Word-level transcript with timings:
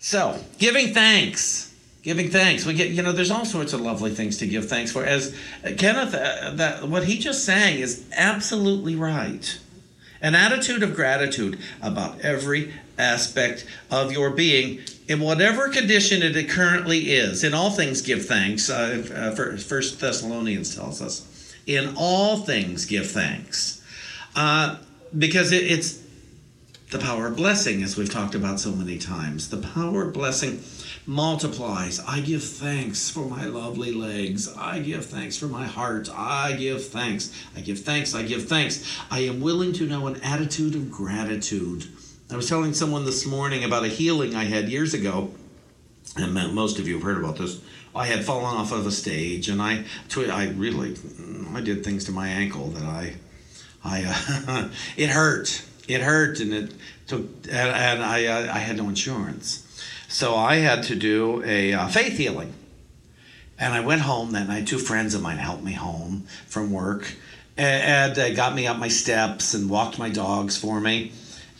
So, 0.00 0.42
giving 0.58 0.94
thanks. 0.94 1.74
Giving 2.02 2.30
thanks. 2.30 2.64
We 2.64 2.72
get, 2.72 2.88
you 2.88 3.02
know, 3.02 3.12
there's 3.12 3.30
all 3.30 3.44
sorts 3.44 3.74
of 3.74 3.82
lovely 3.82 4.10
things 4.10 4.38
to 4.38 4.46
give 4.46 4.66
thanks 4.66 4.90
for. 4.90 5.04
As 5.04 5.36
Kenneth, 5.76 6.14
uh, 6.14 6.52
that 6.54 6.88
what 6.88 7.04
he 7.04 7.18
just 7.18 7.44
sang 7.44 7.78
is 7.78 8.08
absolutely 8.16 8.96
right. 8.96 9.58
An 10.22 10.34
attitude 10.34 10.82
of 10.82 10.94
gratitude 10.94 11.58
about 11.82 12.18
every 12.22 12.72
aspect 12.98 13.66
of 13.90 14.10
your 14.10 14.30
being 14.30 14.80
in 15.06 15.20
whatever 15.20 15.68
condition 15.68 16.22
it 16.22 16.48
currently 16.48 17.10
is. 17.12 17.44
In 17.44 17.52
all 17.52 17.70
things, 17.70 18.00
give 18.00 18.24
thanks. 18.24 18.70
Uh, 18.70 19.06
uh, 19.14 19.56
First 19.58 20.00
Thessalonians 20.00 20.74
tells 20.74 21.02
us, 21.02 21.54
in 21.66 21.94
all 21.98 22.38
things, 22.38 22.86
give 22.86 23.10
thanks, 23.10 23.82
uh, 24.34 24.78
because 25.16 25.52
it, 25.52 25.64
it's 25.64 26.02
the 26.90 26.98
power 26.98 27.28
of 27.28 27.36
blessing, 27.36 27.82
as 27.84 27.96
we've 27.96 28.10
talked 28.10 28.34
about 28.34 28.58
so 28.58 28.72
many 28.72 28.98
times. 28.98 29.48
The 29.48 29.58
power 29.58 30.08
of 30.08 30.12
blessing 30.12 30.62
multiplies. 31.06 32.00
I 32.00 32.20
give 32.20 32.42
thanks 32.42 33.08
for 33.08 33.20
my 33.20 33.44
lovely 33.44 33.92
legs. 33.92 34.52
I 34.56 34.80
give 34.80 35.06
thanks 35.06 35.36
for 35.36 35.46
my 35.46 35.66
heart. 35.66 36.08
I 36.12 36.52
give 36.52 36.84
thanks. 36.88 37.32
I 37.56 37.60
give 37.60 37.80
thanks. 37.80 38.14
I 38.14 38.22
give 38.22 38.48
thanks. 38.48 38.84
I 39.08 39.20
am 39.20 39.40
willing 39.40 39.72
to 39.74 39.86
know 39.86 40.08
an 40.08 40.20
attitude 40.22 40.74
of 40.74 40.90
gratitude. 40.90 41.86
I 42.28 42.36
was 42.36 42.48
telling 42.48 42.74
someone 42.74 43.04
this 43.04 43.24
morning 43.24 43.62
about 43.62 43.84
a 43.84 43.88
healing 43.88 44.34
I 44.34 44.44
had 44.44 44.68
years 44.68 44.92
ago, 44.92 45.30
and 46.16 46.34
most 46.54 46.80
of 46.80 46.88
you 46.88 46.94
have 46.94 47.04
heard 47.04 47.18
about 47.18 47.36
this. 47.36 47.60
I 47.94 48.06
had 48.06 48.24
fallen 48.24 48.56
off 48.56 48.72
of 48.72 48.86
a 48.86 48.92
stage, 48.92 49.48
and 49.48 49.62
I, 49.62 49.84
I 50.16 50.48
really, 50.50 50.96
I 51.54 51.60
did 51.60 51.84
things 51.84 52.04
to 52.04 52.12
my 52.12 52.28
ankle 52.28 52.68
that 52.68 52.84
I, 52.84 53.14
I, 53.84 54.04
uh, 54.48 54.68
it 54.96 55.10
hurt 55.10 55.64
it 55.94 56.00
hurt 56.00 56.40
and 56.40 56.52
it 56.52 56.72
took 57.06 57.22
and, 57.44 57.52
and 57.52 58.02
I, 58.02 58.26
uh, 58.26 58.54
I 58.54 58.58
had 58.58 58.76
no 58.76 58.88
insurance 58.88 59.66
so 60.08 60.34
i 60.34 60.56
had 60.56 60.84
to 60.84 60.96
do 60.96 61.42
a 61.44 61.72
uh, 61.72 61.88
faith 61.88 62.16
healing 62.16 62.52
and 63.58 63.74
i 63.74 63.80
went 63.80 64.02
home 64.02 64.32
that 64.32 64.48
night 64.48 64.66
two 64.66 64.78
friends 64.78 65.14
of 65.14 65.22
mine 65.22 65.38
helped 65.38 65.62
me 65.62 65.72
home 65.72 66.24
from 66.46 66.72
work 66.72 67.14
and, 67.56 68.16
and 68.16 68.36
got 68.36 68.54
me 68.54 68.66
up 68.66 68.78
my 68.78 68.88
steps 68.88 69.54
and 69.54 69.70
walked 69.70 69.98
my 69.98 70.08
dogs 70.08 70.56
for 70.56 70.80
me 70.80 71.12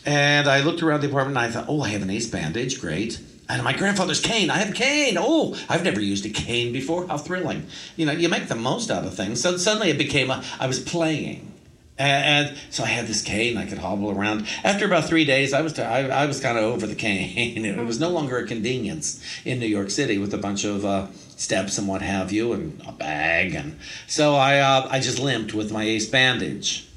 and 0.05 0.47
i 0.47 0.61
looked 0.61 0.81
around 0.81 1.01
the 1.01 1.07
apartment 1.07 1.37
and 1.37 1.45
i 1.45 1.49
thought 1.49 1.65
oh 1.67 1.81
i 1.81 1.89
have 1.89 2.01
an 2.01 2.09
ace 2.09 2.27
bandage 2.27 2.79
great 2.79 3.19
and 3.51 3.63
my 3.63 3.73
grandfather's 3.73 4.21
cane. 4.21 4.49
I 4.49 4.57
have 4.57 4.69
a 4.69 4.73
cane. 4.73 5.17
Oh, 5.19 5.57
I've 5.67 5.83
never 5.83 5.99
used 5.99 6.25
a 6.25 6.29
cane 6.29 6.71
before. 6.71 7.07
How 7.07 7.17
thrilling. 7.17 7.67
You 7.97 8.05
know, 8.05 8.13
you 8.13 8.29
make 8.29 8.47
the 8.47 8.55
most 8.55 8.89
out 8.89 9.03
of 9.03 9.13
things. 9.13 9.41
So 9.41 9.57
suddenly 9.57 9.89
it 9.89 9.97
became 9.97 10.31
a, 10.31 10.43
I 10.59 10.67
was 10.67 10.79
playing. 10.79 11.50
And, 12.01 12.57
so 12.69 12.83
I 12.83 12.87
had 12.87 13.07
this 13.07 13.21
cane 13.21 13.57
I 13.57 13.65
could 13.65 13.77
hobble 13.77 14.09
around. 14.11 14.47
After 14.63 14.85
about 14.85 15.05
three 15.05 15.25
days, 15.25 15.53
I 15.53 15.61
was 15.61 15.73
t- 15.73 15.81
I, 15.81 16.23
I 16.23 16.25
was 16.25 16.39
kind 16.39 16.57
of 16.57 16.63
over 16.63 16.87
the 16.87 16.95
cane. 16.95 17.65
it 17.65 17.85
was 17.85 17.99
no 17.99 18.09
longer 18.09 18.37
a 18.37 18.47
convenience 18.47 19.23
in 19.45 19.59
New 19.59 19.67
York 19.67 19.89
City 19.89 20.17
with 20.17 20.33
a 20.33 20.37
bunch 20.37 20.63
of 20.63 20.83
uh, 20.83 21.07
steps 21.11 21.77
and 21.77 21.87
what 21.87 22.01
have 22.01 22.31
you, 22.31 22.53
and 22.53 22.81
a 22.87 22.91
bag. 22.91 23.53
And 23.53 23.79
so 24.07 24.35
I 24.35 24.59
uh, 24.59 24.87
I 24.89 24.99
just 24.99 25.19
limped 25.19 25.53
with 25.53 25.71
my 25.71 25.83
ace 25.83 26.09
bandage. 26.09 26.87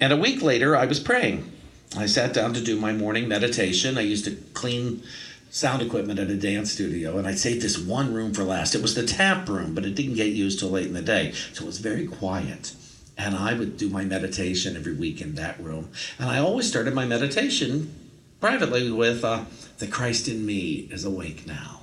And 0.00 0.12
a 0.12 0.16
week 0.16 0.42
later, 0.42 0.76
I 0.76 0.86
was 0.86 0.98
praying. 0.98 1.50
I 1.96 2.06
sat 2.06 2.32
down 2.32 2.54
to 2.54 2.60
do 2.60 2.80
my 2.80 2.92
morning 2.92 3.28
meditation. 3.28 3.98
I 3.98 4.02
used 4.02 4.24
to 4.24 4.36
clean 4.54 5.02
sound 5.50 5.82
equipment 5.82 6.18
at 6.18 6.30
a 6.30 6.36
dance 6.36 6.72
studio, 6.72 7.18
and 7.18 7.26
I 7.26 7.34
saved 7.34 7.62
this 7.62 7.78
one 7.78 8.14
room 8.14 8.32
for 8.32 8.44
last. 8.44 8.74
It 8.74 8.82
was 8.82 8.94
the 8.94 9.06
tap 9.06 9.48
room, 9.48 9.74
but 9.74 9.84
it 9.84 9.94
didn't 9.94 10.14
get 10.14 10.28
used 10.28 10.60
till 10.60 10.70
late 10.70 10.86
in 10.86 10.94
the 10.94 11.02
day, 11.02 11.32
so 11.52 11.64
it 11.64 11.66
was 11.66 11.78
very 11.78 12.06
quiet 12.06 12.72
and 13.20 13.36
I 13.36 13.52
would 13.52 13.76
do 13.76 13.90
my 13.90 14.04
meditation 14.04 14.76
every 14.76 14.94
week 14.94 15.20
in 15.20 15.34
that 15.34 15.60
room. 15.60 15.90
And 16.18 16.30
I 16.30 16.38
always 16.38 16.66
started 16.66 16.94
my 16.94 17.04
meditation 17.04 17.94
privately 18.40 18.90
with 18.90 19.22
uh, 19.24 19.44
The 19.78 19.86
Christ 19.86 20.26
in 20.26 20.46
me 20.46 20.88
is 20.90 21.04
awake 21.04 21.46
now. 21.46 21.82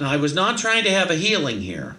Now, 0.00 0.10
I 0.10 0.16
was 0.16 0.34
not 0.34 0.58
trying 0.58 0.84
to 0.84 0.90
have 0.90 1.10
a 1.10 1.16
healing 1.16 1.60
here, 1.60 1.96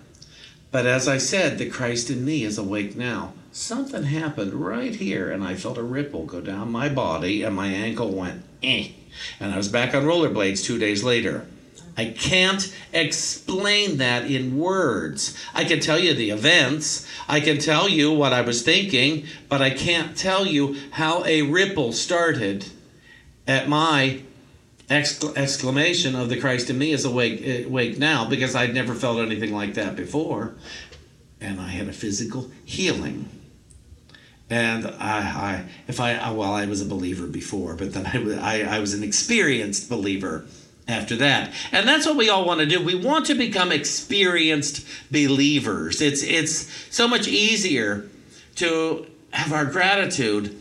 but 0.71 0.87
as 0.87 1.07
I 1.07 1.19
said, 1.19 1.57
the 1.57 1.69
Christ 1.69 2.09
in 2.09 2.25
me 2.25 2.43
is 2.43 2.57
awake 2.57 2.95
now. 2.95 3.33
Something 3.51 4.03
happened 4.03 4.55
right 4.55 4.95
here, 4.95 5.31
and 5.31 5.43
I 5.43 5.53
felt 5.53 5.77
a 5.77 5.83
ripple 5.83 6.25
go 6.25 6.41
down 6.41 6.71
my 6.71 6.89
body, 6.89 7.43
and 7.43 7.55
my 7.55 7.67
ankle 7.67 8.09
went 8.09 8.43
eh. 8.63 8.89
And 9.39 9.53
I 9.53 9.57
was 9.57 9.69
back 9.69 9.93
on 9.93 10.03
rollerblades 10.03 10.63
two 10.63 10.79
days 10.79 11.03
later. 11.03 11.45
I 11.95 12.05
can't 12.05 12.75
explain 12.91 13.97
that 13.97 14.29
in 14.29 14.57
words. 14.57 15.37
I 15.53 15.63
can 15.63 15.79
tell 15.79 15.99
you 15.99 16.13
the 16.13 16.31
events, 16.31 17.07
I 17.27 17.39
can 17.39 17.59
tell 17.59 17.87
you 17.87 18.11
what 18.11 18.33
I 18.33 18.41
was 18.41 18.63
thinking, 18.63 19.25
but 19.47 19.61
I 19.61 19.69
can't 19.69 20.17
tell 20.17 20.45
you 20.45 20.75
how 20.91 21.23
a 21.25 21.43
ripple 21.43 21.93
started 21.93 22.65
at 23.47 23.69
my 23.69 24.21
exclamation 24.89 26.15
of 26.15 26.29
the 26.29 26.39
Christ 26.39 26.69
in 26.69 26.77
me 26.77 26.91
is 26.91 27.05
awake, 27.05 27.41
eh, 27.43 27.65
awake 27.65 27.97
now 27.97 28.27
because 28.27 28.55
I'd 28.55 28.73
never 28.73 28.95
felt 28.95 29.19
anything 29.19 29.53
like 29.53 29.75
that 29.75 29.95
before. 29.95 30.55
And 31.39 31.59
I 31.59 31.69
had 31.69 31.87
a 31.87 31.93
physical 31.93 32.51
healing. 32.65 33.29
And 34.49 34.85
I, 34.85 35.19
I 35.19 35.65
if 35.87 35.99
I, 35.99 36.31
well, 36.31 36.53
I 36.53 36.65
was 36.65 36.81
a 36.81 36.85
believer 36.85 37.27
before, 37.27 37.75
but 37.75 37.93
then 37.93 38.05
I, 38.05 38.63
I, 38.63 38.77
I 38.77 38.79
was 38.79 38.93
an 38.93 39.03
experienced 39.03 39.89
believer 39.89 40.45
after 40.87 41.15
that. 41.17 41.51
And 41.71 41.87
that's 41.87 42.05
what 42.05 42.17
we 42.17 42.29
all 42.29 42.45
want 42.45 42.59
to 42.59 42.65
do. 42.65 42.83
We 42.83 42.95
want 42.95 43.25
to 43.27 43.35
become 43.35 43.71
experienced 43.71 44.85
believers. 45.11 46.01
It's 46.01 46.23
it's 46.23 46.71
so 46.93 47.07
much 47.07 47.27
easier 47.27 48.09
to 48.55 49.07
have 49.31 49.53
our 49.53 49.65
gratitude 49.65 50.57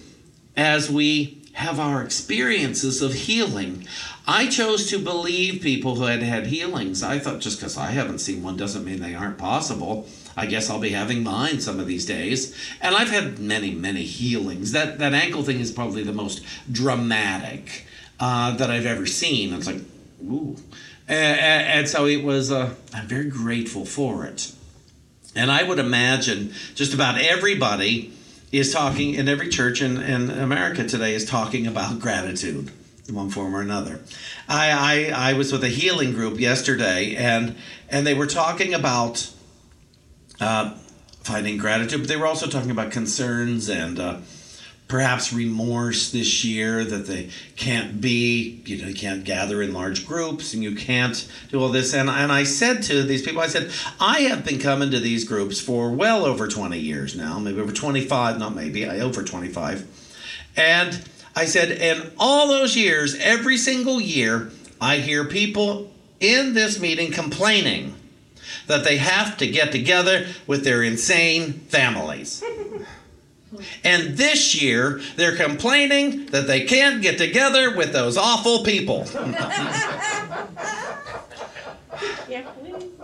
as 0.56 0.90
we 0.90 1.42
have 1.54 1.78
our 1.78 2.02
experiences 2.02 3.02
of 3.02 3.12
healing. 3.12 3.86
I 4.26 4.46
chose 4.46 4.88
to 4.90 4.98
believe 4.98 5.62
people 5.62 5.96
who 5.96 6.04
had 6.04 6.22
had 6.22 6.46
healings. 6.46 7.02
I 7.02 7.18
thought 7.18 7.40
just 7.40 7.58
because 7.58 7.76
I 7.76 7.90
haven't 7.90 8.20
seen 8.20 8.42
one 8.42 8.56
doesn't 8.56 8.84
mean 8.84 9.00
they 9.00 9.14
aren't 9.14 9.36
possible. 9.38 10.06
I 10.36 10.46
guess 10.46 10.70
I'll 10.70 10.78
be 10.80 10.90
having 10.90 11.22
mine 11.22 11.60
some 11.60 11.78
of 11.78 11.86
these 11.86 12.06
days. 12.06 12.56
And 12.80 12.94
I've 12.94 13.10
had 13.10 13.38
many, 13.38 13.72
many 13.72 14.04
healings. 14.04 14.72
That 14.72 14.98
that 14.98 15.12
ankle 15.12 15.42
thing 15.42 15.60
is 15.60 15.70
probably 15.70 16.04
the 16.04 16.12
most 16.12 16.42
dramatic 16.70 17.86
uh, 18.18 18.56
that 18.56 18.70
I've 18.70 18.86
ever 18.86 19.04
seen. 19.04 19.52
It's 19.52 19.66
like, 19.66 19.82
Ooh. 20.24 20.56
And, 21.08 21.40
and 21.40 21.88
so 21.88 22.06
it 22.06 22.22
was, 22.22 22.50
uh, 22.50 22.74
I'm 22.94 23.06
very 23.06 23.28
grateful 23.28 23.84
for 23.84 24.24
it. 24.24 24.52
And 25.34 25.50
I 25.50 25.62
would 25.62 25.78
imagine 25.78 26.52
just 26.74 26.94
about 26.94 27.20
everybody 27.20 28.12
is 28.50 28.72
talking 28.72 29.14
in 29.14 29.28
every 29.28 29.48
church 29.48 29.80
in, 29.80 29.96
in 29.98 30.30
America 30.30 30.86
today 30.86 31.14
is 31.14 31.24
talking 31.24 31.66
about 31.66 32.00
gratitude 32.00 32.70
in 33.08 33.14
one 33.14 33.30
form 33.30 33.56
or 33.56 33.62
another. 33.62 34.00
I, 34.48 35.10
I, 35.14 35.30
I 35.30 35.32
was 35.32 35.50
with 35.52 35.64
a 35.64 35.68
healing 35.68 36.12
group 36.12 36.38
yesterday 36.38 37.16
and, 37.16 37.56
and 37.88 38.06
they 38.06 38.14
were 38.14 38.26
talking 38.26 38.74
about 38.74 39.30
uh, 40.40 40.74
finding 41.22 41.56
gratitude, 41.56 42.00
but 42.00 42.08
they 42.08 42.16
were 42.16 42.26
also 42.26 42.46
talking 42.46 42.70
about 42.70 42.90
concerns 42.90 43.70
and 43.70 43.98
uh, 43.98 44.18
perhaps 44.92 45.32
remorse 45.32 46.12
this 46.12 46.44
year 46.44 46.84
that 46.84 47.06
they 47.06 47.30
can't 47.56 47.98
be, 47.98 48.60
you 48.66 48.76
know, 48.76 48.88
you 48.88 48.94
can't 48.94 49.24
gather 49.24 49.62
in 49.62 49.72
large 49.72 50.06
groups 50.06 50.52
and 50.52 50.62
you 50.62 50.76
can't 50.76 51.26
do 51.50 51.58
all 51.58 51.70
this. 51.70 51.94
And, 51.94 52.10
and 52.10 52.30
I 52.30 52.44
said 52.44 52.82
to 52.82 53.02
these 53.02 53.22
people, 53.22 53.40
I 53.40 53.46
said, 53.46 53.70
I 53.98 54.20
have 54.20 54.44
been 54.44 54.58
coming 54.58 54.90
to 54.90 55.00
these 55.00 55.24
groups 55.24 55.58
for 55.58 55.90
well 55.90 56.26
over 56.26 56.46
20 56.46 56.78
years 56.78 57.16
now, 57.16 57.38
maybe 57.38 57.58
over 57.58 57.72
25, 57.72 58.38
not 58.38 58.54
maybe, 58.54 58.86
I 58.86 58.98
over 58.98 59.22
25. 59.22 59.86
And 60.58 61.02
I 61.34 61.46
said, 61.46 61.70
in 61.70 62.12
all 62.18 62.48
those 62.48 62.76
years, 62.76 63.14
every 63.18 63.56
single 63.56 63.98
year, 63.98 64.50
I 64.78 64.98
hear 64.98 65.24
people 65.24 65.90
in 66.20 66.52
this 66.52 66.78
meeting 66.78 67.12
complaining 67.12 67.94
that 68.66 68.84
they 68.84 68.98
have 68.98 69.38
to 69.38 69.46
get 69.46 69.72
together 69.72 70.26
with 70.46 70.64
their 70.64 70.82
insane 70.82 71.54
families. 71.54 72.44
And 73.84 74.16
this 74.16 74.60
year, 74.60 75.00
they're 75.16 75.36
complaining 75.36 76.26
that 76.26 76.46
they 76.46 76.64
can't 76.64 77.02
get 77.02 77.18
together 77.18 77.76
with 77.76 77.92
those 77.92 78.16
awful 78.16 78.64
people. 78.64 79.06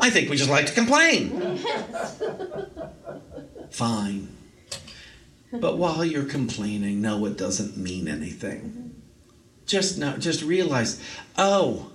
I 0.00 0.10
think 0.10 0.30
we 0.30 0.36
just 0.36 0.50
like 0.50 0.66
to 0.66 0.72
complain. 0.72 1.58
Fine. 3.70 4.28
But 5.52 5.76
while 5.76 6.04
you're 6.04 6.24
complaining, 6.24 7.00
no, 7.00 7.24
it 7.26 7.36
doesn't 7.36 7.76
mean 7.76 8.08
anything. 8.08 8.94
Just 9.66 9.98
now, 9.98 10.16
just 10.16 10.42
realize, 10.42 11.02
oh, 11.36 11.90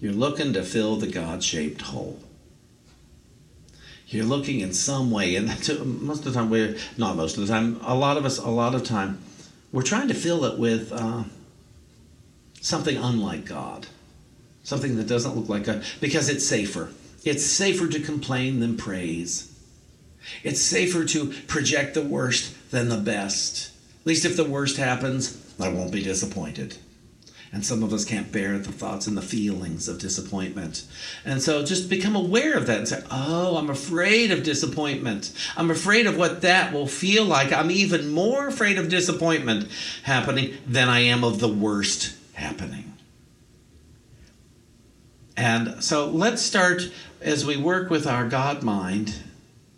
you're 0.00 0.12
looking 0.12 0.52
to 0.54 0.62
fill 0.62 0.96
the 0.96 1.06
God-shaped 1.06 1.80
hole 1.80 2.20
you're 4.14 4.24
looking 4.24 4.60
in 4.60 4.72
some 4.72 5.10
way, 5.10 5.36
and 5.36 5.46
most 6.00 6.24
of 6.24 6.24
the 6.24 6.32
time 6.32 6.50
we're 6.50 6.76
not 6.96 7.16
most 7.16 7.36
of 7.36 7.46
the 7.46 7.52
time. 7.52 7.80
A 7.82 7.94
lot 7.94 8.16
of 8.16 8.24
us, 8.24 8.38
a 8.38 8.48
lot 8.48 8.74
of 8.74 8.84
time, 8.84 9.20
we're 9.72 9.82
trying 9.82 10.08
to 10.08 10.14
fill 10.14 10.44
it 10.44 10.58
with 10.58 10.92
uh, 10.92 11.24
something 12.60 12.96
unlike 12.96 13.44
God, 13.44 13.86
something 14.62 14.96
that 14.96 15.08
doesn't 15.08 15.36
look 15.36 15.48
like 15.48 15.64
God, 15.64 15.84
because 16.00 16.28
it's 16.28 16.46
safer. 16.46 16.90
It's 17.24 17.44
safer 17.44 17.88
to 17.88 18.00
complain 18.00 18.60
than 18.60 18.76
praise. 18.76 19.50
It's 20.42 20.60
safer 20.60 21.04
to 21.06 21.32
project 21.46 21.94
the 21.94 22.02
worst 22.02 22.54
than 22.70 22.88
the 22.88 22.96
best. 22.96 23.70
At 24.00 24.06
least 24.06 24.24
if 24.24 24.36
the 24.36 24.44
worst 24.44 24.76
happens, 24.76 25.54
I 25.60 25.68
won't 25.68 25.92
be 25.92 26.02
disappointed. 26.02 26.76
And 27.54 27.64
some 27.64 27.84
of 27.84 27.92
us 27.92 28.04
can't 28.04 28.32
bear 28.32 28.58
the 28.58 28.72
thoughts 28.72 29.06
and 29.06 29.16
the 29.16 29.22
feelings 29.22 29.86
of 29.86 30.00
disappointment. 30.00 30.84
And 31.24 31.40
so 31.40 31.64
just 31.64 31.88
become 31.88 32.16
aware 32.16 32.58
of 32.58 32.66
that 32.66 32.78
and 32.78 32.88
say, 32.88 33.00
oh, 33.12 33.56
I'm 33.56 33.70
afraid 33.70 34.32
of 34.32 34.42
disappointment. 34.42 35.32
I'm 35.56 35.70
afraid 35.70 36.08
of 36.08 36.16
what 36.18 36.42
that 36.42 36.72
will 36.72 36.88
feel 36.88 37.24
like. 37.24 37.52
I'm 37.52 37.70
even 37.70 38.08
more 38.08 38.48
afraid 38.48 38.76
of 38.76 38.88
disappointment 38.88 39.68
happening 40.02 40.54
than 40.66 40.88
I 40.88 40.98
am 40.98 41.22
of 41.22 41.38
the 41.38 41.48
worst 41.48 42.16
happening. 42.32 42.92
And 45.36 45.82
so 45.82 46.10
let's 46.10 46.42
start 46.42 46.90
as 47.20 47.46
we 47.46 47.56
work 47.56 47.88
with 47.88 48.04
our 48.04 48.28
God 48.28 48.64
mind 48.64 49.14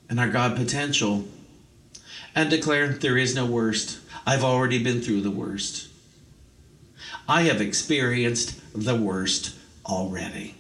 and 0.09 0.19
our 0.19 0.31
God 0.31 0.57
potential 0.57 1.27
and 2.35 2.49
declare 2.49 2.89
there 2.89 3.19
is 3.19 3.35
no 3.35 3.45
worst. 3.45 3.99
I've 4.27 4.45
already 4.45 4.83
been 4.83 5.03
through 5.03 5.21
the 5.21 5.31
worst. 5.31 5.86
I 7.29 7.43
have 7.43 7.61
experienced 7.61 8.61
the 8.75 8.97
worst 8.97 9.55
already. 9.85 10.55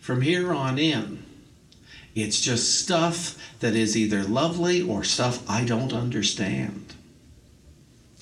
From 0.00 0.22
here 0.22 0.52
on 0.52 0.78
in, 0.78 1.24
it's 2.14 2.40
just 2.40 2.80
stuff 2.80 3.36
that 3.60 3.74
is 3.74 3.96
either 3.96 4.22
lovely 4.22 4.82
or 4.82 5.04
stuff 5.04 5.48
I 5.48 5.64
don't 5.64 5.92
understand. 5.92 6.94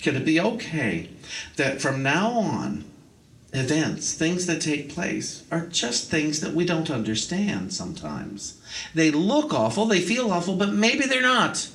Can 0.01 0.17
it 0.17 0.25
be 0.25 0.41
okay 0.41 1.11
that 1.57 1.81
from 1.81 2.03
now 2.03 2.31
on, 2.31 2.85
events, 3.53 4.13
things 4.15 4.47
that 4.47 4.61
take 4.61 4.95
place, 4.95 5.45
are 5.51 5.67
just 5.67 6.11
things 6.11 6.41
that 6.41 6.55
we 6.55 6.65
don't 6.65 6.91
understand 6.91 7.73
sometimes? 7.73 8.61
They 8.95 9.11
look 9.11 9.55
awful, 9.55 9.87
they 9.87 10.01
feel 10.01 10.31
awful, 10.31 10.57
but 10.57 10.73
maybe 10.73 11.07
they're 11.07 11.23
not. 11.23 11.69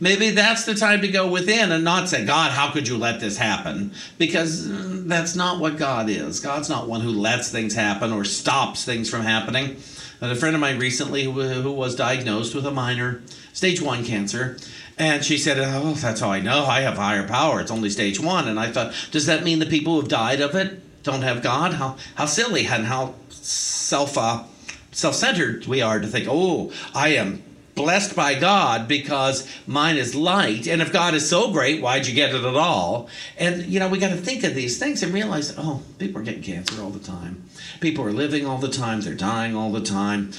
Maybe 0.00 0.30
that's 0.30 0.64
the 0.64 0.74
time 0.74 1.00
to 1.02 1.08
go 1.08 1.28
within 1.30 1.72
and 1.72 1.84
not 1.84 2.08
say, 2.08 2.24
God, 2.24 2.50
how 2.50 2.70
could 2.70 2.88
you 2.88 2.98
let 2.98 3.20
this 3.20 3.36
happen? 3.36 3.92
Because 4.18 4.66
mm, 4.66 5.06
that's 5.06 5.36
not 5.36 5.60
what 5.60 5.76
God 5.76 6.08
is. 6.08 6.40
God's 6.40 6.68
not 6.68 6.88
one 6.88 7.00
who 7.00 7.10
lets 7.10 7.50
things 7.50 7.74
happen 7.74 8.12
or 8.12 8.24
stops 8.24 8.84
things 8.84 9.08
from 9.08 9.22
happening. 9.22 9.76
And 10.20 10.30
a 10.30 10.36
friend 10.36 10.54
of 10.54 10.60
mine 10.60 10.78
recently 10.78 11.24
who 11.24 11.72
was 11.72 11.96
diagnosed 11.96 12.54
with 12.54 12.66
a 12.66 12.70
minor 12.70 13.22
stage 13.52 13.82
one 13.82 14.04
cancer, 14.04 14.56
and 14.98 15.24
she 15.24 15.38
said, 15.38 15.58
Oh, 15.58 15.94
that's 15.94 16.20
how 16.20 16.30
I 16.30 16.40
know 16.40 16.64
I 16.64 16.80
have 16.80 16.96
higher 16.96 17.26
power. 17.26 17.60
It's 17.60 17.70
only 17.70 17.90
stage 17.90 18.20
one. 18.20 18.48
And 18.48 18.58
I 18.58 18.70
thought, 18.70 18.94
Does 19.10 19.26
that 19.26 19.42
mean 19.42 19.58
the 19.58 19.66
people 19.66 19.96
who've 19.96 20.08
died 20.08 20.40
of 20.40 20.54
it 20.54 21.02
don't 21.02 21.22
have 21.22 21.42
God? 21.42 21.74
How, 21.74 21.96
how 22.14 22.26
silly 22.26 22.66
and 22.66 22.86
how 22.86 23.14
self 23.30 24.16
uh, 24.16 24.44
self 24.92 25.14
centered 25.14 25.66
we 25.66 25.82
are 25.82 25.98
to 25.98 26.06
think, 26.06 26.28
Oh, 26.30 26.72
I 26.94 27.08
am 27.08 27.42
blessed 27.74 28.14
by 28.14 28.34
God 28.34 28.86
because 28.86 29.48
mine 29.66 29.96
is 29.96 30.14
light. 30.14 30.66
And 30.66 30.82
if 30.82 30.92
God 30.92 31.14
is 31.14 31.28
so 31.28 31.50
great, 31.52 31.82
why'd 31.82 32.06
you 32.06 32.14
get 32.14 32.34
it 32.34 32.44
at 32.44 32.56
all? 32.56 33.08
And, 33.38 33.64
you 33.66 33.80
know, 33.80 33.88
we 33.88 33.98
got 33.98 34.10
to 34.10 34.16
think 34.16 34.44
of 34.44 34.54
these 34.54 34.78
things 34.78 35.02
and 35.02 35.12
realize, 35.12 35.54
oh, 35.56 35.82
people 35.98 36.20
are 36.20 36.24
getting 36.24 36.42
cancer 36.42 36.82
all 36.82 36.90
the 36.90 37.00
time. 37.00 37.44
People 37.80 38.04
are 38.04 38.12
living 38.12 38.46
all 38.46 38.58
the 38.58 38.68
time. 38.68 39.00
They're 39.00 39.14
dying 39.14 39.56
all 39.56 39.72
the 39.72 39.80
time. 39.80 40.32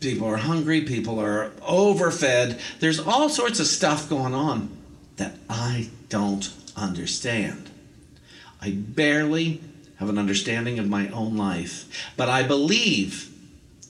People 0.00 0.28
are 0.28 0.36
hungry. 0.36 0.82
People 0.82 1.20
are 1.20 1.50
overfed. 1.62 2.58
There's 2.80 3.00
all 3.00 3.28
sorts 3.28 3.60
of 3.60 3.66
stuff 3.66 4.08
going 4.08 4.34
on 4.34 4.70
that 5.16 5.34
I 5.50 5.90
don't 6.08 6.52
understand. 6.76 7.70
I 8.60 8.70
barely 8.70 9.60
have 9.98 10.08
an 10.08 10.18
understanding 10.18 10.78
of 10.78 10.88
my 10.88 11.08
own 11.08 11.36
life, 11.36 12.10
but 12.16 12.28
I 12.28 12.44
believe 12.44 13.34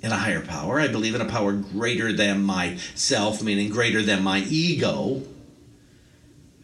in 0.03 0.13
a 0.13 0.17
higher 0.17 0.41
power. 0.41 0.81
I 0.81 0.89
believe 0.89 1.15
in 1.15 1.21
a 1.21 1.29
power 1.29 1.53
greater 1.53 2.13
than 2.13 2.43
myself, 2.43 3.43
meaning 3.43 3.69
greater 3.69 4.03
than 4.03 4.23
my 4.23 4.41
ego. 4.41 5.23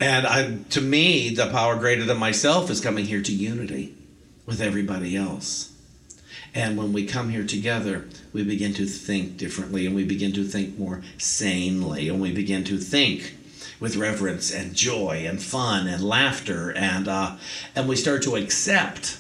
And 0.01 0.27
I, 0.27 0.59
to 0.71 0.81
me, 0.81 1.35
the 1.35 1.49
power 1.49 1.77
greater 1.77 2.05
than 2.05 2.19
myself 2.19 2.71
is 2.71 2.81
coming 2.81 3.07
here 3.07 3.23
to 3.23 3.33
unity 3.33 3.95
with 4.47 4.61
everybody 4.61 5.17
else. 5.17 5.73
And 6.55 6.77
when 6.77 6.93
we 6.93 7.07
come 7.07 7.31
here 7.31 7.45
together, 7.45 8.07
we 8.33 8.45
begin 8.45 8.75
to 8.75 8.87
think 8.87 9.37
differently 9.37 9.87
and 9.87 9.95
we 9.95 10.05
begin 10.05 10.33
to 10.35 10.45
think 10.45 10.79
more 10.79 11.03
sanely 11.19 12.09
and 12.09 12.21
we 12.21 12.33
begin 12.33 12.63
to 12.65 12.79
think 12.79 13.35
with 13.81 13.97
reverence 13.97 14.53
and 14.53 14.75
joy 14.75 15.25
and 15.27 15.43
fun 15.43 15.89
and 15.89 16.03
laughter 16.03 16.71
and 16.71 17.09
uh, 17.09 17.37
and 17.75 17.89
we 17.89 17.97
start 17.97 18.23
to 18.23 18.37
accept 18.37 19.19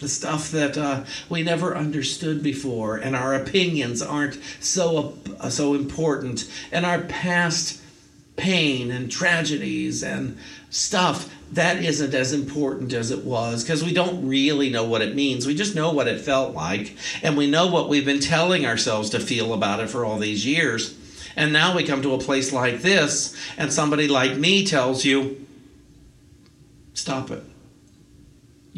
the 0.00 0.08
stuff 0.08 0.50
that 0.52 0.78
uh, 0.78 1.04
we 1.28 1.42
never 1.42 1.76
understood 1.76 2.42
before, 2.42 2.96
and 2.96 3.16
our 3.16 3.34
opinions 3.34 4.00
aren't 4.00 4.38
so 4.60 5.18
uh, 5.40 5.50
so 5.50 5.74
important, 5.74 6.48
and 6.70 6.86
our 6.86 7.00
past 7.02 7.82
pain 8.36 8.92
and 8.92 9.10
tragedies 9.10 10.04
and 10.04 10.38
stuff 10.70 11.34
that 11.50 11.82
isn't 11.82 12.14
as 12.14 12.32
important 12.32 12.92
as 12.92 13.10
it 13.10 13.24
was 13.24 13.64
because 13.64 13.82
we 13.82 13.92
don't 13.92 14.28
really 14.28 14.70
know 14.70 14.84
what 14.84 15.02
it 15.02 15.16
means. 15.16 15.46
We 15.46 15.54
just 15.54 15.74
know 15.74 15.92
what 15.92 16.06
it 16.06 16.20
felt 16.20 16.54
like, 16.54 16.96
and 17.22 17.36
we 17.36 17.50
know 17.50 17.66
what 17.66 17.88
we've 17.88 18.04
been 18.04 18.20
telling 18.20 18.66
ourselves 18.66 19.10
to 19.10 19.20
feel 19.20 19.52
about 19.52 19.80
it 19.80 19.90
for 19.90 20.04
all 20.04 20.18
these 20.18 20.46
years. 20.46 20.96
And 21.34 21.52
now 21.52 21.74
we 21.74 21.84
come 21.84 22.02
to 22.02 22.14
a 22.14 22.18
place 22.18 22.52
like 22.52 22.82
this, 22.82 23.36
and 23.56 23.72
somebody 23.72 24.06
like 24.06 24.36
me 24.36 24.64
tells 24.64 25.04
you, 25.04 25.44
stop 26.94 27.30
it 27.30 27.42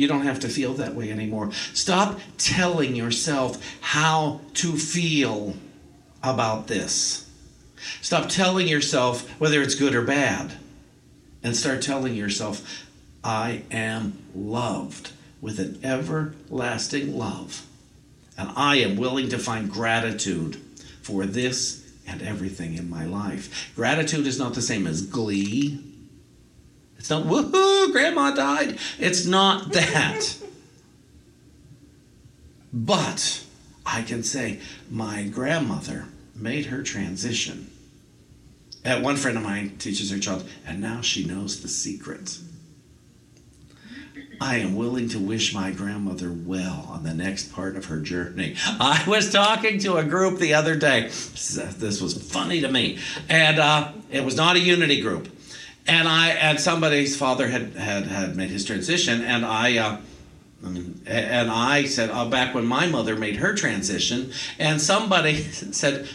you 0.01 0.09
don't 0.09 0.23
have 0.23 0.41
to 0.41 0.49
feel 0.49 0.73
that 0.75 0.95
way 0.95 1.13
anymore. 1.13 1.53
Stop 1.75 2.19
telling 2.39 2.97
yourself 2.97 3.63
how 3.83 4.41
to 4.55 4.73
feel 4.73 5.55
about 6.23 6.69
this. 6.69 7.31
Stop 8.01 8.31
telling 8.31 8.67
yourself 8.67 9.29
whether 9.39 9.61
it's 9.61 9.75
good 9.75 9.95
or 9.95 10.01
bad. 10.01 10.53
And 11.43 11.55
start 11.55 11.83
telling 11.83 12.15
yourself, 12.15 12.87
I 13.23 13.63
am 13.71 14.19
loved 14.35 15.13
with 15.43 15.59
an 15.59 15.79
everlasting 15.85 17.17
love. 17.17 17.67
And 18.39 18.51
I 18.57 18.77
am 18.77 18.97
willing 18.97 19.29
to 19.29 19.39
find 19.39 19.71
gratitude 19.71 20.57
for 21.03 21.27
this 21.27 21.87
and 22.07 22.23
everything 22.23 22.75
in 22.75 22.89
my 22.89 23.05
life. 23.05 23.71
Gratitude 23.77 24.27
is 24.27 24.39
not 24.39 24.55
the 24.55 24.63
same 24.63 24.87
as 24.87 25.03
glee 25.03 25.90
it's 27.01 27.09
not, 27.09 27.25
woohoo, 27.25 27.93
grandma 27.93 28.31
died. 28.35 28.79
It's 28.99 29.25
not 29.25 29.73
that. 29.73 30.37
but 32.75 33.43
I 33.87 34.03
can 34.03 34.23
say, 34.23 34.61
my 34.91 35.23
grandmother 35.23 36.09
made 36.35 36.67
her 36.67 36.83
transition. 36.83 37.71
One 38.85 39.17
friend 39.17 39.39
of 39.39 39.43
mine 39.45 39.79
teaches 39.79 40.11
her 40.11 40.19
child, 40.19 40.47
and 40.67 40.83
now 40.83 41.01
she 41.01 41.25
knows 41.25 41.63
the 41.63 41.69
secret. 41.69 42.39
I 44.39 44.57
am 44.57 44.77
willing 44.77 45.09
to 45.11 45.19
wish 45.19 45.55
my 45.55 45.71
grandmother 45.71 46.31
well 46.31 46.87
on 46.91 47.03
the 47.03 47.15
next 47.15 47.51
part 47.51 47.77
of 47.77 47.87
her 47.87 48.01
journey. 48.01 48.57
I 48.67 49.03
was 49.07 49.33
talking 49.33 49.79
to 49.81 49.97
a 49.97 50.05
group 50.05 50.39
the 50.39 50.53
other 50.53 50.77
day. 50.77 51.05
This 51.05 52.03
was 52.03 52.31
funny 52.31 52.61
to 52.61 52.71
me. 52.71 52.99
And 53.31 53.59
uh, 53.59 53.93
it 54.11 54.23
was 54.23 54.37
not 54.37 54.57
a 54.57 54.61
unity 54.61 55.01
group 55.01 55.29
and 55.91 56.09
I 56.09 56.29
and 56.29 56.61
somebody's 56.61 57.17
father 57.17 57.49
had 57.49 57.75
had 57.75 58.05
had 58.05 58.37
made 58.37 58.51
his 58.51 58.65
transition, 58.65 59.23
and 59.23 59.45
I. 59.45 59.77
Uh, 59.79 59.97
and 60.63 61.51
I 61.51 61.85
said, 61.85 62.11
oh, 62.13 62.29
back 62.29 62.55
when 62.55 62.67
my 62.67 62.87
mother 62.87 63.17
made 63.17 63.37
her 63.37 63.55
transition, 63.55 64.31
and 64.59 64.79
somebody 64.79 65.37
said, 65.73 66.07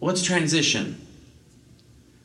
What's 0.00 0.24
transition? 0.24 1.06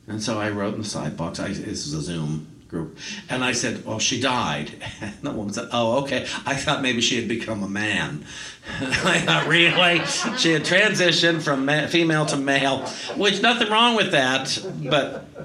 And 0.08 0.20
so 0.20 0.40
I 0.40 0.50
wrote 0.50 0.74
in 0.74 0.80
the 0.80 0.88
side 0.88 1.16
box, 1.16 1.38
I, 1.38 1.48
this 1.48 1.86
is 1.86 1.92
a 1.94 2.00
Zoom 2.00 2.48
group, 2.66 2.98
and 3.28 3.44
I 3.44 3.52
said, 3.52 3.84
Well, 3.84 4.00
she 4.00 4.20
died. 4.20 4.72
And 5.00 5.14
the 5.22 5.30
woman 5.30 5.52
said, 5.52 5.68
Oh, 5.72 6.02
okay. 6.02 6.26
I 6.44 6.56
thought 6.56 6.82
maybe 6.82 7.00
she 7.00 7.14
had 7.14 7.28
become 7.28 7.62
a 7.62 7.68
man. 7.68 8.24
I 8.80 9.20
thought, 9.20 9.46
Really? 9.46 10.04
She 10.36 10.50
had 10.52 10.64
transitioned 10.64 11.42
from 11.42 11.64
ma- 11.64 11.86
female 11.86 12.26
to 12.26 12.36
male, 12.36 12.80
which 13.16 13.40
nothing 13.40 13.70
wrong 13.70 13.94
with 13.94 14.10
that, 14.10 14.58
but 14.90 15.35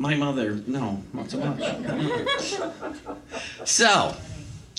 my 0.00 0.14
mother, 0.14 0.62
no, 0.66 1.02
not 1.12 1.30
so 1.30 1.38
much. 1.38 1.62
so, 3.66 4.16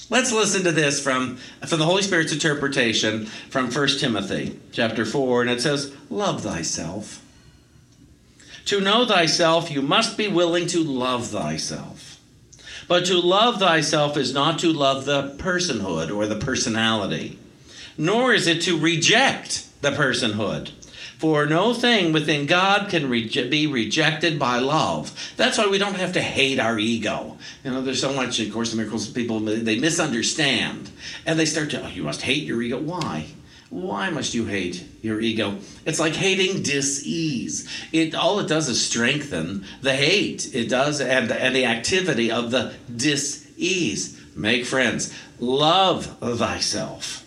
let's 0.09 0.31
listen 0.31 0.63
to 0.63 0.71
this 0.71 1.01
from, 1.01 1.37
from 1.67 1.77
the 1.77 1.85
Holy 1.85 2.01
Spirit's 2.01 2.33
interpretation 2.33 3.27
from 3.51 3.71
1 3.71 3.87
Timothy 3.99 4.59
chapter 4.71 5.05
4, 5.05 5.43
and 5.43 5.51
it 5.51 5.61
says, 5.61 5.95
Love 6.09 6.41
thyself. 6.41 7.23
To 8.65 8.81
know 8.81 9.05
thyself, 9.05 9.69
you 9.69 9.83
must 9.83 10.17
be 10.17 10.27
willing 10.27 10.65
to 10.67 10.83
love 10.83 11.27
thyself. 11.27 12.19
But 12.87 13.05
to 13.05 13.19
love 13.19 13.59
thyself 13.59 14.17
is 14.17 14.33
not 14.33 14.57
to 14.59 14.73
love 14.73 15.05
the 15.05 15.35
personhood 15.37 16.13
or 16.13 16.25
the 16.25 16.43
personality, 16.43 17.37
nor 17.95 18.33
is 18.33 18.47
it 18.47 18.63
to 18.63 18.75
reject 18.75 19.67
the 19.81 19.91
personhood 19.91 20.71
for 21.21 21.45
no 21.45 21.71
thing 21.71 22.11
within 22.13 22.47
God 22.47 22.89
can 22.89 23.07
be 23.07 23.67
rejected 23.67 24.39
by 24.39 24.57
love. 24.57 25.33
That's 25.37 25.55
why 25.55 25.67
we 25.67 25.77
don't 25.77 25.97
have 25.97 26.13
to 26.13 26.21
hate 26.21 26.59
our 26.59 26.79
ego. 26.79 27.37
You 27.63 27.69
know, 27.69 27.83
there's 27.83 28.01
so 28.01 28.11
much, 28.11 28.39
of 28.39 28.51
course, 28.51 28.71
the 28.71 28.77
miracles 28.77 29.07
people 29.07 29.39
they 29.39 29.77
misunderstand, 29.77 30.89
and 31.27 31.37
they 31.37 31.45
start 31.45 31.69
to, 31.69 31.85
oh, 31.85 31.89
you 31.89 32.01
must 32.01 32.23
hate 32.23 32.45
your 32.45 32.59
ego. 32.63 32.79
Why? 32.79 33.27
Why 33.69 34.09
must 34.09 34.33
you 34.33 34.45
hate 34.45 34.83
your 35.03 35.21
ego? 35.21 35.59
It's 35.85 35.99
like 35.99 36.15
hating 36.15 36.63
dis-ease. 36.63 37.69
It 37.91 38.15
all 38.15 38.39
it 38.39 38.47
does 38.47 38.67
is 38.67 38.83
strengthen 38.83 39.63
the 39.83 39.95
hate. 39.95 40.55
It 40.55 40.69
does 40.69 41.01
and 41.01 41.31
and 41.31 41.55
the 41.55 41.65
activity 41.65 42.31
of 42.31 42.49
the 42.49 42.73
dis-ease. 42.93 44.19
make 44.35 44.65
friends, 44.65 45.13
love 45.39 46.17
thyself. 46.19 47.23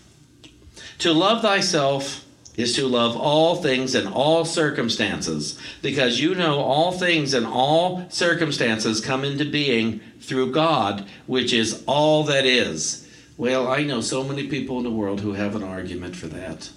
To 0.98 1.12
love 1.12 1.42
thyself 1.42 2.23
is 2.56 2.74
to 2.76 2.86
love 2.86 3.16
all 3.16 3.56
things 3.56 3.94
in 3.94 4.06
all 4.06 4.44
circumstances, 4.44 5.58
because 5.82 6.20
you 6.20 6.34
know 6.34 6.60
all 6.60 6.92
things 6.92 7.34
in 7.34 7.44
all 7.44 8.08
circumstances 8.10 9.00
come 9.00 9.24
into 9.24 9.44
being 9.44 10.00
through 10.20 10.52
God, 10.52 11.06
which 11.26 11.52
is 11.52 11.82
all 11.86 12.22
that 12.24 12.46
is. 12.46 13.08
Well, 13.36 13.66
I 13.66 13.82
know 13.82 14.00
so 14.00 14.22
many 14.22 14.46
people 14.46 14.78
in 14.78 14.84
the 14.84 14.90
world 14.90 15.20
who 15.20 15.32
have 15.32 15.56
an 15.56 15.64
argument 15.64 16.14
for 16.14 16.28
that. 16.28 16.70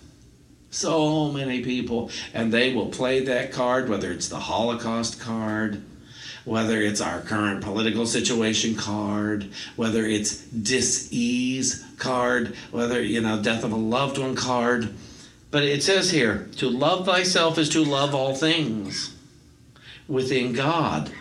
So 0.71 1.31
many 1.31 1.63
people, 1.63 2.09
and 2.33 2.51
they 2.51 2.73
will 2.73 2.87
play 2.87 3.23
that 3.25 3.51
card, 3.51 3.87
whether 3.87 4.11
it's 4.11 4.27
the 4.27 4.39
Holocaust 4.39 5.19
card, 5.19 5.83
whether 6.43 6.81
it's 6.81 7.01
our 7.01 7.21
current 7.21 7.61
political 7.61 8.05
situation 8.05 8.75
card, 8.75 9.49
whether 9.75 10.05
it's 10.05 10.41
dis-ease 10.47 11.85
card, 11.97 12.55
whether 12.71 13.01
you 13.01 13.21
know 13.21 13.41
death 13.41 13.63
of 13.63 13.71
a 13.71 13.77
loved 13.77 14.17
one 14.17 14.35
card. 14.35 14.93
But 15.49 15.63
it 15.63 15.81
says 15.83 16.11
here, 16.11 16.49
to 16.57 16.69
love 16.69 17.05
thyself 17.05 17.57
is 17.57 17.69
to 17.69 17.83
love 17.83 18.13
all 18.13 18.35
things 18.35 19.15
within 20.07 20.53
God. 20.53 21.11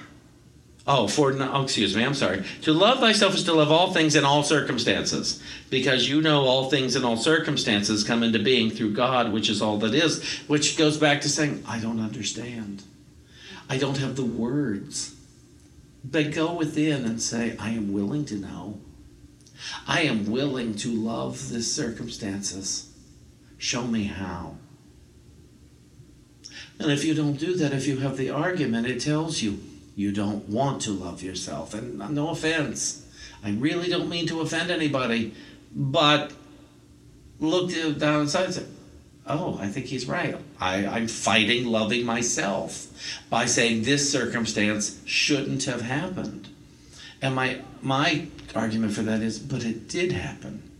Oh, 0.88 1.08
for 1.08 1.32
oh, 1.32 1.62
excuse 1.62 1.96
me, 1.96 2.04
I'm 2.04 2.14
sorry. 2.14 2.44
To 2.62 2.72
love 2.72 3.00
thyself 3.00 3.34
is 3.34 3.42
to 3.44 3.52
love 3.52 3.72
all 3.72 3.92
things 3.92 4.14
in 4.14 4.24
all 4.24 4.44
circumstances, 4.44 5.42
because 5.68 6.08
you 6.08 6.22
know 6.22 6.42
all 6.42 6.70
things 6.70 6.94
in 6.94 7.04
all 7.04 7.16
circumstances 7.16 8.04
come 8.04 8.22
into 8.22 8.38
being 8.38 8.70
through 8.70 8.94
God, 8.94 9.32
which 9.32 9.50
is 9.50 9.60
all 9.60 9.78
that 9.78 9.94
is, 9.94 10.22
which 10.46 10.76
goes 10.76 10.96
back 10.96 11.20
to 11.22 11.28
saying, 11.28 11.64
I 11.66 11.80
don't 11.80 12.00
understand. 12.00 12.84
I 13.68 13.78
don't 13.78 13.98
have 13.98 14.14
the 14.14 14.24
words. 14.24 15.16
But 16.04 16.30
go 16.30 16.54
within 16.54 17.04
and 17.04 17.20
say, 17.20 17.56
I 17.58 17.70
am 17.70 17.92
willing 17.92 18.24
to 18.26 18.36
know. 18.36 18.78
I 19.88 20.02
am 20.02 20.30
willing 20.30 20.76
to 20.76 20.92
love 20.92 21.48
the 21.48 21.62
circumstances. 21.62 22.92
Show 23.58 23.86
me 23.86 24.04
how. 24.04 24.56
And 26.78 26.90
if 26.90 27.04
you 27.04 27.14
don't 27.14 27.38
do 27.38 27.54
that, 27.56 27.72
if 27.72 27.86
you 27.86 27.98
have 27.98 28.16
the 28.16 28.30
argument, 28.30 28.86
it 28.86 29.00
tells 29.00 29.42
you 29.42 29.60
you 29.94 30.12
don't 30.12 30.48
want 30.48 30.82
to 30.82 30.90
love 30.90 31.22
yourself. 31.22 31.72
And 31.72 32.02
uh, 32.02 32.08
no 32.08 32.28
offense, 32.28 33.06
I 33.42 33.52
really 33.52 33.88
don't 33.88 34.10
mean 34.10 34.26
to 34.26 34.40
offend 34.40 34.70
anybody, 34.70 35.34
but 35.74 36.32
look 37.40 37.70
down 37.98 38.22
inside 38.22 38.44
and 38.44 38.54
say, 38.54 38.64
oh, 39.26 39.58
I 39.60 39.68
think 39.68 39.86
he's 39.86 40.06
right. 40.06 40.36
I, 40.60 40.86
I'm 40.86 41.08
fighting 41.08 41.66
loving 41.66 42.04
myself 42.04 42.86
by 43.30 43.46
saying 43.46 43.82
this 43.82 44.10
circumstance 44.10 45.00
shouldn't 45.06 45.64
have 45.64 45.80
happened. 45.80 46.48
And 47.22 47.34
my 47.34 47.60
my 47.82 48.26
argument 48.54 48.92
for 48.92 49.02
that 49.02 49.20
is, 49.22 49.38
but 49.38 49.64
it 49.64 49.88
did 49.88 50.12
happen. 50.12 50.70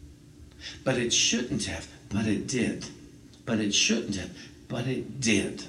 But 0.84 0.98
it 0.98 1.12
shouldn't 1.12 1.64
have, 1.64 1.88
but 2.10 2.26
it 2.26 2.46
did. 2.46 2.86
But 3.44 3.60
it 3.60 3.72
shouldn't 3.72 4.16
have, 4.16 4.30
but 4.68 4.86
it 4.86 5.20
did. 5.20 5.64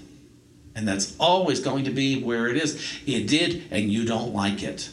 And 0.75 0.87
that's 0.87 1.15
always 1.19 1.59
going 1.59 1.85
to 1.85 1.91
be 1.91 2.21
where 2.21 2.47
it 2.47 2.57
is. 2.57 2.99
It 3.05 3.27
did, 3.27 3.63
and 3.71 3.91
you 3.91 4.05
don't 4.05 4.33
like 4.33 4.63
it. 4.63 4.89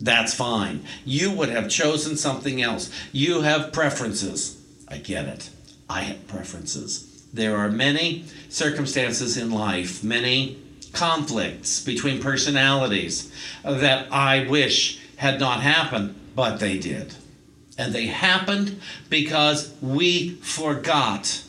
That's 0.00 0.34
fine. 0.34 0.84
You 1.04 1.30
would 1.32 1.50
have 1.50 1.68
chosen 1.68 2.16
something 2.16 2.62
else. 2.62 2.90
You 3.12 3.42
have 3.42 3.72
preferences. 3.72 4.60
I 4.88 4.96
get 4.96 5.26
it. 5.26 5.50
I 5.88 6.02
have 6.02 6.26
preferences. 6.26 7.26
There 7.32 7.56
are 7.56 7.70
many 7.70 8.24
circumstances 8.48 9.36
in 9.36 9.52
life, 9.52 10.02
many 10.02 10.58
conflicts 10.92 11.84
between 11.84 12.20
personalities 12.20 13.32
that 13.62 14.12
I 14.12 14.46
wish 14.48 14.98
had 15.16 15.38
not 15.38 15.60
happened, 15.60 16.14
but 16.34 16.58
they 16.58 16.78
did. 16.78 17.14
And 17.80 17.94
they 17.94 18.08
happened 18.08 18.78
because 19.08 19.72
we 19.80 20.34
forgot 20.34 21.42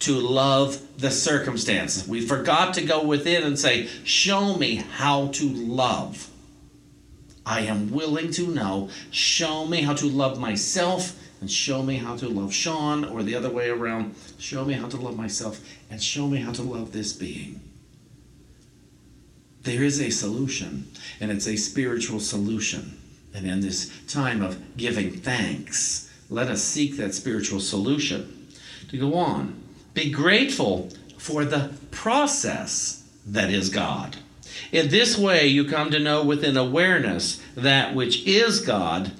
to 0.00 0.14
love 0.14 0.82
the 0.98 1.12
circumstances. 1.12 2.08
We 2.08 2.22
forgot 2.22 2.74
to 2.74 2.82
go 2.82 3.04
within 3.04 3.44
and 3.44 3.56
say, 3.56 3.86
Show 4.02 4.56
me 4.56 4.74
how 4.96 5.28
to 5.28 5.48
love. 5.48 6.28
I 7.46 7.60
am 7.60 7.92
willing 7.92 8.32
to 8.32 8.48
know. 8.48 8.90
Show 9.12 9.64
me 9.64 9.82
how 9.82 9.94
to 9.94 10.06
love 10.06 10.40
myself 10.40 11.16
and 11.40 11.48
show 11.48 11.84
me 11.84 11.98
how 11.98 12.16
to 12.16 12.28
love 12.28 12.52
Sean, 12.52 13.04
or 13.04 13.22
the 13.22 13.36
other 13.36 13.50
way 13.50 13.68
around, 13.68 14.16
show 14.38 14.64
me 14.64 14.74
how 14.74 14.88
to 14.88 14.96
love 14.96 15.16
myself 15.16 15.60
and 15.88 16.02
show 16.02 16.26
me 16.26 16.38
how 16.38 16.50
to 16.50 16.62
love 16.62 16.90
this 16.90 17.12
being. 17.12 17.60
There 19.62 19.84
is 19.84 20.00
a 20.00 20.10
solution, 20.10 20.90
and 21.20 21.30
it's 21.30 21.46
a 21.46 21.54
spiritual 21.54 22.18
solution. 22.18 22.98
And 23.36 23.46
in 23.46 23.60
this 23.60 23.92
time 24.08 24.40
of 24.40 24.76
giving 24.78 25.10
thanks, 25.10 26.10
let 26.30 26.48
us 26.48 26.62
seek 26.62 26.96
that 26.96 27.12
spiritual 27.12 27.60
solution. 27.60 28.48
To 28.88 28.96
go 28.96 29.14
on, 29.14 29.62
be 29.92 30.10
grateful 30.10 30.88
for 31.18 31.44
the 31.44 31.74
process 31.90 33.06
that 33.26 33.50
is 33.50 33.68
God. 33.68 34.16
In 34.72 34.88
this 34.88 35.18
way, 35.18 35.46
you 35.46 35.68
come 35.68 35.90
to 35.90 35.98
know 35.98 36.24
within 36.24 36.56
awareness 36.56 37.42
that 37.54 37.94
which 37.94 38.26
is 38.26 38.60
God 38.60 39.12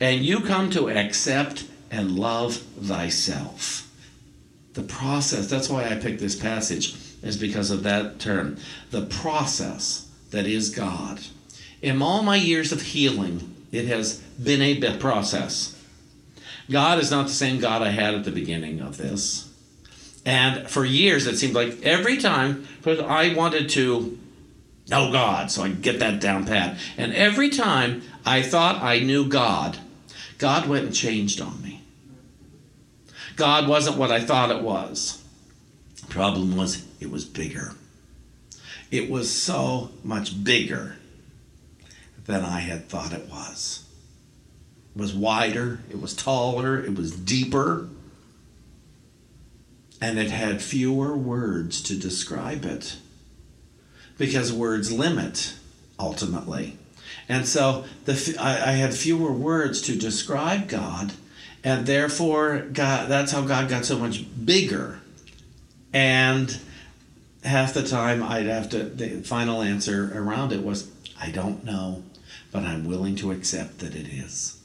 and 0.00 0.24
you 0.24 0.40
come 0.40 0.70
to 0.70 0.88
accept 0.88 1.66
and 1.90 2.18
love 2.18 2.56
thyself. 2.56 3.92
The 4.72 4.82
process, 4.82 5.48
that's 5.48 5.68
why 5.68 5.84
I 5.84 5.96
picked 5.96 6.20
this 6.20 6.36
passage, 6.36 6.94
is 7.22 7.36
because 7.36 7.70
of 7.70 7.82
that 7.82 8.18
term. 8.18 8.56
The 8.90 9.04
process 9.04 10.08
that 10.30 10.46
is 10.46 10.70
God. 10.70 11.20
In 11.82 12.02
all 12.02 12.22
my 12.22 12.36
years 12.36 12.72
of 12.72 12.82
healing, 12.82 13.54
it 13.72 13.86
has 13.86 14.18
been 14.42 14.60
a 14.62 14.96
process. 14.98 15.76
God 16.70 16.98
is 16.98 17.10
not 17.10 17.26
the 17.26 17.32
same 17.32 17.60
God 17.60 17.82
I 17.82 17.90
had 17.90 18.14
at 18.14 18.24
the 18.24 18.30
beginning 18.30 18.80
of 18.80 18.96
this. 18.96 19.48
And 20.24 20.68
for 20.68 20.84
years, 20.84 21.26
it 21.26 21.38
seemed 21.38 21.54
like 21.54 21.82
every 21.82 22.18
time 22.18 22.68
I 22.84 23.34
wanted 23.34 23.70
to 23.70 24.18
know 24.88 25.10
God, 25.10 25.50
so 25.50 25.62
I 25.62 25.70
get 25.70 26.00
that 26.00 26.20
down 26.20 26.44
pat. 26.44 26.78
And 26.96 27.14
every 27.14 27.48
time 27.48 28.02
I 28.26 28.42
thought 28.42 28.82
I 28.82 29.00
knew 29.00 29.28
God, 29.28 29.78
God 30.38 30.68
went 30.68 30.86
and 30.86 30.94
changed 30.94 31.40
on 31.40 31.62
me. 31.62 31.82
God 33.36 33.68
wasn't 33.68 33.96
what 33.96 34.10
I 34.10 34.20
thought 34.20 34.50
it 34.50 34.62
was. 34.62 35.24
Problem 36.08 36.56
was 36.56 36.84
it 37.00 37.10
was 37.10 37.24
bigger. 37.24 37.72
It 38.90 39.08
was 39.08 39.30
so 39.30 39.90
much 40.04 40.44
bigger 40.44 40.96
than 42.26 42.44
I 42.44 42.60
had 42.60 42.88
thought 42.88 43.12
it 43.12 43.28
was. 43.28 43.84
It 44.94 45.00
was 45.00 45.14
wider, 45.14 45.80
it 45.90 46.00
was 46.00 46.14
taller, 46.14 46.82
it 46.82 46.94
was 46.94 47.12
deeper, 47.12 47.88
and 50.00 50.18
it 50.18 50.30
had 50.30 50.62
fewer 50.62 51.16
words 51.16 51.82
to 51.82 51.96
describe 51.96 52.64
it 52.64 52.96
because 54.18 54.52
words 54.52 54.92
limit 54.92 55.54
ultimately. 55.98 56.76
And 57.28 57.46
so 57.46 57.84
the, 58.04 58.36
I, 58.38 58.70
I 58.70 58.72
had 58.72 58.94
fewer 58.94 59.32
words 59.32 59.82
to 59.82 59.96
describe 59.96 60.68
God, 60.68 61.12
and 61.62 61.86
therefore 61.86 62.66
God, 62.72 63.08
that's 63.08 63.32
how 63.32 63.42
God 63.42 63.68
got 63.68 63.84
so 63.84 63.98
much 63.98 64.24
bigger. 64.44 65.00
And 65.92 66.58
half 67.44 67.74
the 67.74 67.86
time 67.86 68.22
I'd 68.22 68.46
have 68.46 68.70
to, 68.70 68.84
the 68.84 69.22
final 69.22 69.62
answer 69.62 70.10
around 70.14 70.52
it 70.52 70.62
was, 70.62 70.90
I 71.20 71.30
don't 71.30 71.64
know, 71.64 72.02
but 72.52 72.62
I'm 72.62 72.86
willing 72.86 73.16
to 73.16 73.32
accept 73.32 73.78
that 73.78 73.94
it 73.94 74.08
is. 74.08 74.60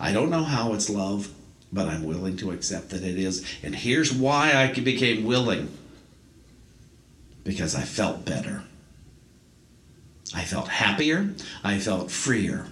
I 0.00 0.12
don't 0.12 0.30
know 0.30 0.44
how 0.44 0.74
it's 0.74 0.90
love, 0.90 1.28
but 1.72 1.88
I'm 1.88 2.04
willing 2.04 2.36
to 2.38 2.50
accept 2.50 2.90
that 2.90 3.02
it 3.02 3.18
is. 3.18 3.44
And 3.62 3.74
here's 3.74 4.12
why 4.12 4.52
I 4.54 4.72
became 4.72 5.24
willing 5.24 5.76
because 7.44 7.74
I 7.74 7.82
felt 7.82 8.24
better. 8.24 8.64
I 10.34 10.42
felt 10.42 10.68
happier. 10.68 11.34
I 11.62 11.78
felt 11.78 12.10
freer. 12.10 12.66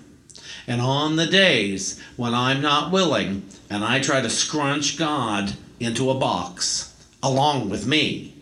And 0.66 0.80
on 0.80 1.16
the 1.16 1.26
days 1.26 2.00
when 2.16 2.34
I'm 2.34 2.60
not 2.60 2.90
willing 2.90 3.46
and 3.68 3.84
I 3.84 4.00
try 4.00 4.20
to 4.20 4.30
scrunch 4.30 4.98
God 4.98 5.54
into 5.80 6.10
a 6.10 6.14
box 6.14 6.94
along 7.22 7.68
with 7.68 7.86
me, 7.86 8.34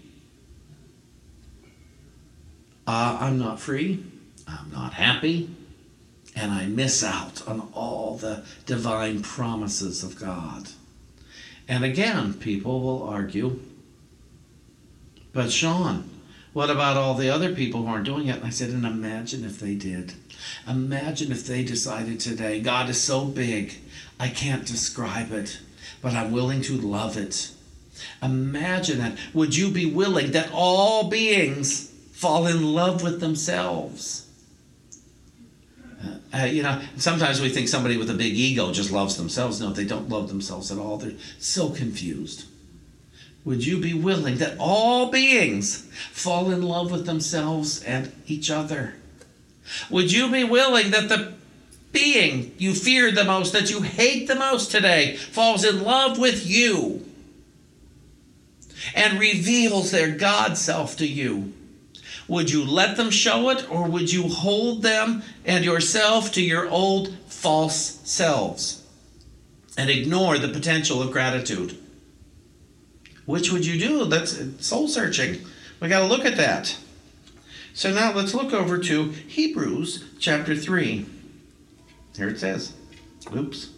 uh, 2.86 3.18
I'm 3.20 3.38
not 3.38 3.60
free, 3.60 4.02
I'm 4.48 4.70
not 4.72 4.94
happy, 4.94 5.48
and 6.40 6.50
I 6.50 6.66
miss 6.66 7.04
out 7.04 7.46
on 7.46 7.68
all 7.74 8.16
the 8.16 8.44
divine 8.64 9.22
promises 9.22 10.02
of 10.02 10.18
God. 10.18 10.68
And 11.68 11.84
again, 11.84 12.34
people 12.34 12.80
will 12.80 13.02
argue, 13.02 13.60
but 15.32 15.52
Sean, 15.52 16.08
what 16.54 16.70
about 16.70 16.96
all 16.96 17.14
the 17.14 17.28
other 17.28 17.54
people 17.54 17.82
who 17.82 17.88
aren't 17.88 18.06
doing 18.06 18.26
it? 18.26 18.36
And 18.36 18.46
I 18.46 18.50
said, 18.50 18.70
and 18.70 18.86
imagine 18.86 19.44
if 19.44 19.60
they 19.60 19.74
did. 19.74 20.14
Imagine 20.66 21.30
if 21.30 21.46
they 21.46 21.62
decided 21.62 22.18
today, 22.18 22.60
God 22.60 22.88
is 22.88 23.00
so 23.00 23.26
big, 23.26 23.74
I 24.18 24.28
can't 24.28 24.66
describe 24.66 25.30
it, 25.32 25.60
but 26.00 26.14
I'm 26.14 26.32
willing 26.32 26.62
to 26.62 26.76
love 26.76 27.16
it. 27.18 27.50
Imagine 28.22 28.98
that. 28.98 29.18
Would 29.34 29.54
you 29.54 29.70
be 29.70 29.86
willing 29.86 30.32
that 30.32 30.50
all 30.52 31.10
beings 31.10 31.90
fall 32.12 32.46
in 32.46 32.74
love 32.74 33.02
with 33.02 33.20
themselves? 33.20 34.29
Uh, 36.32 36.44
you 36.44 36.62
know, 36.62 36.80
sometimes 36.96 37.40
we 37.40 37.48
think 37.48 37.68
somebody 37.68 37.96
with 37.96 38.08
a 38.08 38.14
big 38.14 38.32
ego 38.34 38.72
just 38.72 38.90
loves 38.90 39.16
themselves. 39.16 39.60
No, 39.60 39.72
they 39.72 39.84
don't 39.84 40.08
love 40.08 40.28
themselves 40.28 40.70
at 40.70 40.78
all. 40.78 40.96
They're 40.96 41.12
so 41.38 41.70
confused. 41.70 42.46
Would 43.44 43.66
you 43.66 43.78
be 43.78 43.94
willing 43.94 44.36
that 44.36 44.56
all 44.58 45.10
beings 45.10 45.88
fall 46.12 46.50
in 46.50 46.62
love 46.62 46.90
with 46.90 47.06
themselves 47.06 47.82
and 47.82 48.12
each 48.26 48.50
other? 48.50 48.94
Would 49.90 50.12
you 50.12 50.30
be 50.30 50.44
willing 50.44 50.90
that 50.90 51.08
the 51.08 51.34
being 51.92 52.54
you 52.58 52.74
fear 52.74 53.10
the 53.10 53.24
most, 53.24 53.52
that 53.52 53.70
you 53.70 53.82
hate 53.82 54.28
the 54.28 54.36
most 54.36 54.70
today, 54.70 55.16
falls 55.16 55.64
in 55.64 55.82
love 55.82 56.18
with 56.18 56.46
you 56.46 57.04
and 58.94 59.18
reveals 59.18 59.90
their 59.90 60.10
God 60.10 60.56
self 60.56 60.96
to 60.98 61.06
you? 61.06 61.52
Would 62.30 62.52
you 62.52 62.64
let 62.64 62.96
them 62.96 63.10
show 63.10 63.50
it, 63.50 63.68
or 63.68 63.88
would 63.88 64.12
you 64.12 64.28
hold 64.28 64.82
them 64.84 65.24
and 65.44 65.64
yourself 65.64 66.30
to 66.34 66.40
your 66.40 66.68
old 66.70 67.12
false 67.26 67.98
selves 68.04 68.86
and 69.76 69.90
ignore 69.90 70.38
the 70.38 70.46
potential 70.46 71.02
of 71.02 71.10
gratitude? 71.10 71.76
Which 73.26 73.50
would 73.50 73.66
you 73.66 73.80
do? 73.80 74.04
That's 74.04 74.40
soul 74.64 74.86
searching. 74.86 75.44
We 75.80 75.88
got 75.88 76.00
to 76.00 76.06
look 76.06 76.24
at 76.24 76.36
that. 76.36 76.78
So 77.74 77.92
now 77.92 78.12
let's 78.12 78.32
look 78.32 78.52
over 78.52 78.78
to 78.78 79.08
Hebrews 79.08 80.04
chapter 80.20 80.54
3. 80.54 81.06
Here 82.16 82.28
it 82.28 82.38
says. 82.38 82.74
Oops. 83.34 83.70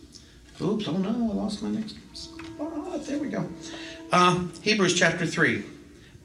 Oops. 0.61 0.88
Oh 0.88 0.99
no, 0.99 1.09
I 1.09 1.35
lost 1.35 1.62
my 1.62 1.71
next 1.71 1.97
spot. 2.12 3.06
There 3.06 3.18
we 3.18 3.30
go. 3.30 3.49
Uh, 4.12 4.44
Hebrews 4.61 4.92
chapter 4.99 5.25
3. 5.25 5.64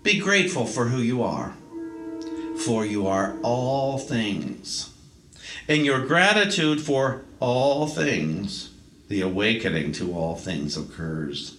Be 0.03 0.19
grateful 0.19 0.65
for 0.65 0.87
who 0.87 0.97
you 0.97 1.23
are, 1.23 1.55
for 2.67 2.85
you 2.85 3.07
are 3.07 3.37
all 3.43 3.97
things. 3.97 4.93
In 5.69 5.85
your 5.85 6.05
gratitude 6.05 6.81
for 6.81 7.23
all 7.39 7.87
things, 7.87 8.71
the 9.07 9.21
awakening 9.21 9.93
to 9.93 10.13
all 10.13 10.35
things 10.35 10.75
occurs. 10.75 11.57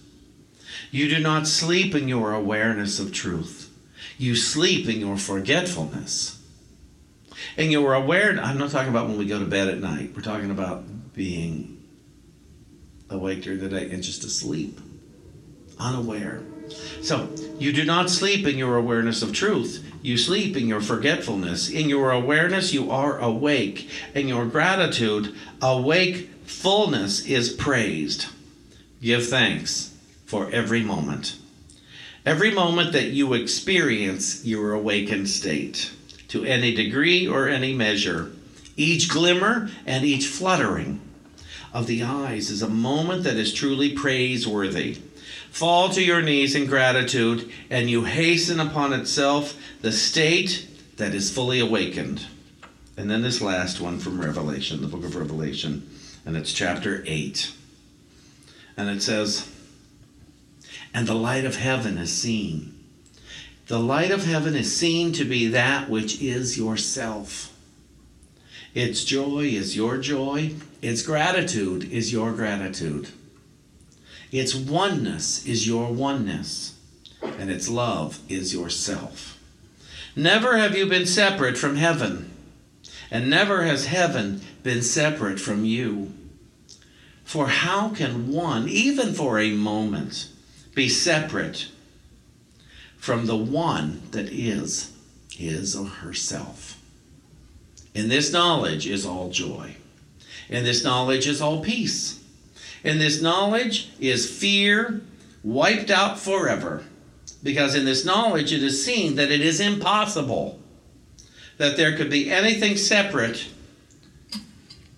You 0.91 1.09
do 1.09 1.19
not 1.19 1.47
sleep 1.47 1.95
in 1.95 2.07
your 2.07 2.31
awareness 2.31 2.99
of 2.99 3.11
truth. 3.11 3.75
You 4.19 4.35
sleep 4.35 4.87
in 4.87 4.99
your 4.99 5.17
forgetfulness. 5.17 6.39
And 7.57 7.71
your 7.71 7.95
awareness, 7.95 8.45
I'm 8.45 8.59
not 8.59 8.69
talking 8.69 8.89
about 8.89 9.07
when 9.07 9.17
we 9.17 9.25
go 9.25 9.39
to 9.39 9.45
bed 9.45 9.67
at 9.67 9.79
night. 9.79 10.11
We're 10.15 10.21
talking 10.21 10.51
about 10.51 10.83
being 11.15 11.83
awake 13.09 13.41
during 13.41 13.61
the 13.61 13.69
day 13.69 13.89
and 13.89 14.03
just 14.03 14.23
asleep, 14.23 14.79
unaware. 15.79 16.43
So, 17.01 17.29
you 17.57 17.73
do 17.73 17.83
not 17.83 18.11
sleep 18.11 18.45
in 18.45 18.59
your 18.59 18.77
awareness 18.77 19.23
of 19.23 19.33
truth. 19.33 19.88
You 20.01 20.17
sleep 20.17 20.55
in 20.55 20.67
your 20.67 20.81
forgetfulness. 20.81 21.69
In 21.69 21.89
your 21.89 22.11
awareness, 22.11 22.73
you 22.73 22.89
are 22.89 23.19
awake. 23.19 23.89
In 24.15 24.27
your 24.27 24.45
gratitude, 24.45 25.35
awake 25.61 26.29
fullness 26.45 27.25
is 27.25 27.51
praised. 27.51 28.27
Give 29.01 29.25
thanks 29.25 29.95
for 30.25 30.49
every 30.51 30.81
moment. 30.81 31.35
Every 32.25 32.51
moment 32.51 32.93
that 32.93 33.11
you 33.11 33.33
experience 33.33 34.45
your 34.45 34.73
awakened 34.73 35.29
state, 35.29 35.91
to 36.29 36.45
any 36.45 36.75
degree 36.75 37.27
or 37.27 37.47
any 37.47 37.73
measure, 37.73 38.31
each 38.77 39.09
glimmer 39.09 39.69
and 39.85 40.05
each 40.05 40.27
fluttering 40.27 41.01
of 41.73 41.87
the 41.87 42.03
eyes 42.03 42.49
is 42.49 42.61
a 42.61 42.69
moment 42.69 43.23
that 43.23 43.37
is 43.37 43.53
truly 43.53 43.93
praiseworthy. 43.93 44.97
Fall 45.51 45.89
to 45.89 46.03
your 46.03 46.21
knees 46.21 46.55
in 46.55 46.67
gratitude, 46.67 47.51
and 47.69 47.89
you 47.89 48.05
hasten 48.05 48.59
upon 48.59 48.93
itself 48.93 49.59
the 49.81 49.91
state 49.91 50.67
that 50.97 51.13
is 51.13 51.31
fully 51.31 51.59
awakened. 51.59 52.25
And 52.95 53.09
then 53.09 53.21
this 53.21 53.41
last 53.41 53.79
one 53.79 53.99
from 53.99 54.21
Revelation, 54.21 54.81
the 54.81 54.87
book 54.87 55.03
of 55.03 55.15
Revelation, 55.15 55.89
and 56.25 56.35
it's 56.35 56.53
chapter 56.53 57.03
8. 57.05 57.53
And 58.77 58.89
it 58.89 59.01
says, 59.01 59.49
and 60.93 61.07
the 61.07 61.13
light 61.13 61.45
of 61.45 61.55
heaven 61.55 61.97
is 61.97 62.11
seen. 62.11 62.75
The 63.67 63.79
light 63.79 64.11
of 64.11 64.25
heaven 64.25 64.55
is 64.55 64.75
seen 64.75 65.13
to 65.13 65.25
be 65.25 65.47
that 65.47 65.89
which 65.89 66.21
is 66.21 66.57
yourself. 66.57 67.55
Its 68.73 69.03
joy 69.03 69.45
is 69.45 69.75
your 69.75 69.97
joy, 69.97 70.55
its 70.81 71.01
gratitude 71.01 71.91
is 71.91 72.11
your 72.11 72.31
gratitude. 72.31 73.09
Its 74.31 74.53
oneness 74.53 75.45
is 75.45 75.67
your 75.67 75.91
oneness, 75.91 76.75
and 77.21 77.49
its 77.49 77.67
love 77.67 78.19
is 78.29 78.53
yourself. 78.53 79.39
Never 80.15 80.57
have 80.57 80.77
you 80.77 80.85
been 80.85 81.05
separate 81.05 81.57
from 81.57 81.77
heaven, 81.77 82.31
and 83.09 83.29
never 83.29 83.63
has 83.63 83.87
heaven 83.87 84.41
been 84.61 84.81
separate 84.81 85.39
from 85.39 85.65
you. 85.65 86.13
For 87.23 87.47
how 87.47 87.89
can 87.89 88.31
one, 88.31 88.67
even 88.69 89.13
for 89.13 89.39
a 89.39 89.51
moment, 89.51 90.27
be 90.75 90.89
separate 90.89 91.67
from 92.97 93.25
the 93.25 93.35
one 93.35 94.01
that 94.11 94.29
is 94.31 94.91
his 95.31 95.75
or 95.75 95.85
herself. 95.85 96.79
In 97.95 98.09
this 98.09 98.31
knowledge 98.31 98.85
is 98.85 99.05
all 99.05 99.29
joy. 99.29 99.75
In 100.49 100.63
this 100.63 100.83
knowledge 100.83 101.27
is 101.27 101.41
all 101.41 101.63
peace. 101.63 102.18
In 102.83 102.99
this 102.99 103.21
knowledge 103.21 103.89
is 103.99 104.29
fear 104.29 105.01
wiped 105.43 105.89
out 105.89 106.19
forever. 106.19 106.83
Because 107.41 107.75
in 107.75 107.85
this 107.85 108.03
knowledge 108.03 108.51
it 108.51 108.63
is 108.63 108.83
seen 108.83 109.15
that 109.15 109.31
it 109.31 109.41
is 109.41 109.59
impossible 109.59 110.59
that 111.57 111.77
there 111.77 111.95
could 111.95 112.09
be 112.09 112.31
anything 112.31 112.77
separate 112.77 113.47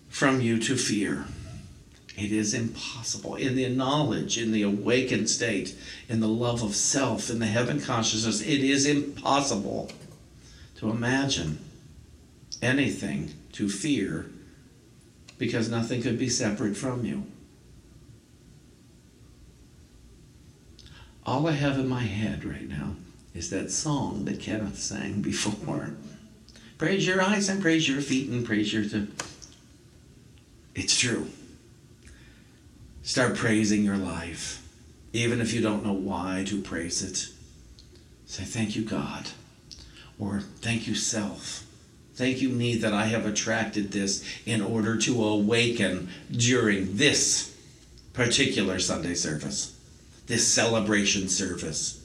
from 0.09 0.41
you 0.41 0.59
to 0.59 0.75
fear. 0.75 1.25
It 2.17 2.31
is 2.31 2.53
impossible. 2.53 3.35
In 3.35 3.55
the 3.55 3.67
knowledge, 3.69 4.37
in 4.37 4.51
the 4.51 4.61
awakened 4.61 5.29
state, 5.29 5.75
in 6.07 6.19
the 6.19 6.27
love 6.27 6.61
of 6.61 6.75
self, 6.75 7.29
in 7.29 7.39
the 7.39 7.47
heaven 7.47 7.81
consciousness, 7.81 8.41
it 8.41 8.59
is 8.63 8.85
impossible 8.85 9.91
to 10.75 10.91
imagine 10.91 11.57
anything 12.61 13.33
to 13.53 13.69
fear 13.69 14.29
because 15.39 15.69
nothing 15.69 16.01
could 16.03 16.19
be 16.19 16.29
separate 16.29 16.77
from 16.77 17.05
you. 17.05 17.25
All 21.25 21.47
I 21.47 21.51
have 21.51 21.77
in 21.77 21.87
my 21.87 22.01
head 22.01 22.43
right 22.43 22.67
now 22.67 22.95
is 23.33 23.49
that 23.49 23.71
song 23.71 24.25
that 24.25 24.39
Kenneth 24.39 24.79
sang 24.79 25.21
before. 25.21 25.91
Praise 26.77 27.05
your 27.05 27.21
eyes 27.21 27.47
and 27.47 27.61
praise 27.61 27.87
your 27.87 28.01
feet 28.01 28.29
and 28.29 28.43
praise 28.43 28.73
your. 28.73 28.83
T- 28.83 29.07
it's 30.73 30.97
true. 30.99 31.27
Start 33.03 33.35
praising 33.35 33.83
your 33.83 33.97
life, 33.97 34.67
even 35.13 35.41
if 35.41 35.53
you 35.53 35.61
don't 35.61 35.85
know 35.85 35.93
why 35.93 36.43
to 36.47 36.59
praise 36.59 37.03
it. 37.03 37.27
Say, 38.25 38.43
Thank 38.43 38.75
you, 38.75 38.83
God, 38.83 39.27
or 40.17 40.39
Thank 40.39 40.87
you, 40.87 40.95
self. 40.95 41.65
Thank 42.15 42.41
you, 42.41 42.49
me, 42.49 42.77
that 42.77 42.93
I 42.93 43.05
have 43.05 43.25
attracted 43.25 43.91
this 43.91 44.23
in 44.45 44.61
order 44.61 44.97
to 44.97 45.23
awaken 45.23 46.09
during 46.31 46.97
this 46.97 47.55
particular 48.13 48.79
Sunday 48.79 49.13
service, 49.13 49.77
this 50.31 50.47
celebration 50.47 51.27
service. 51.27 52.03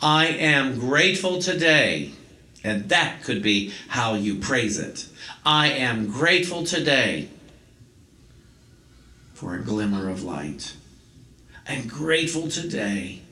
I 0.00 0.26
am 0.26 0.78
grateful 0.78 1.42
today, 1.42 2.12
and 2.64 2.88
that 2.88 3.22
could 3.22 3.42
be 3.42 3.72
how 3.88 4.14
you 4.14 4.36
praise 4.36 4.78
it. 4.78 5.06
I 5.44 5.68
am 5.70 6.10
grateful 6.10 6.64
today 6.64 7.28
for 9.34 9.54
a 9.54 9.62
glimmer 9.62 10.08
of 10.08 10.22
light. 10.22 10.76
I'm 11.68 11.88
grateful 11.88 12.48
today 12.48 13.22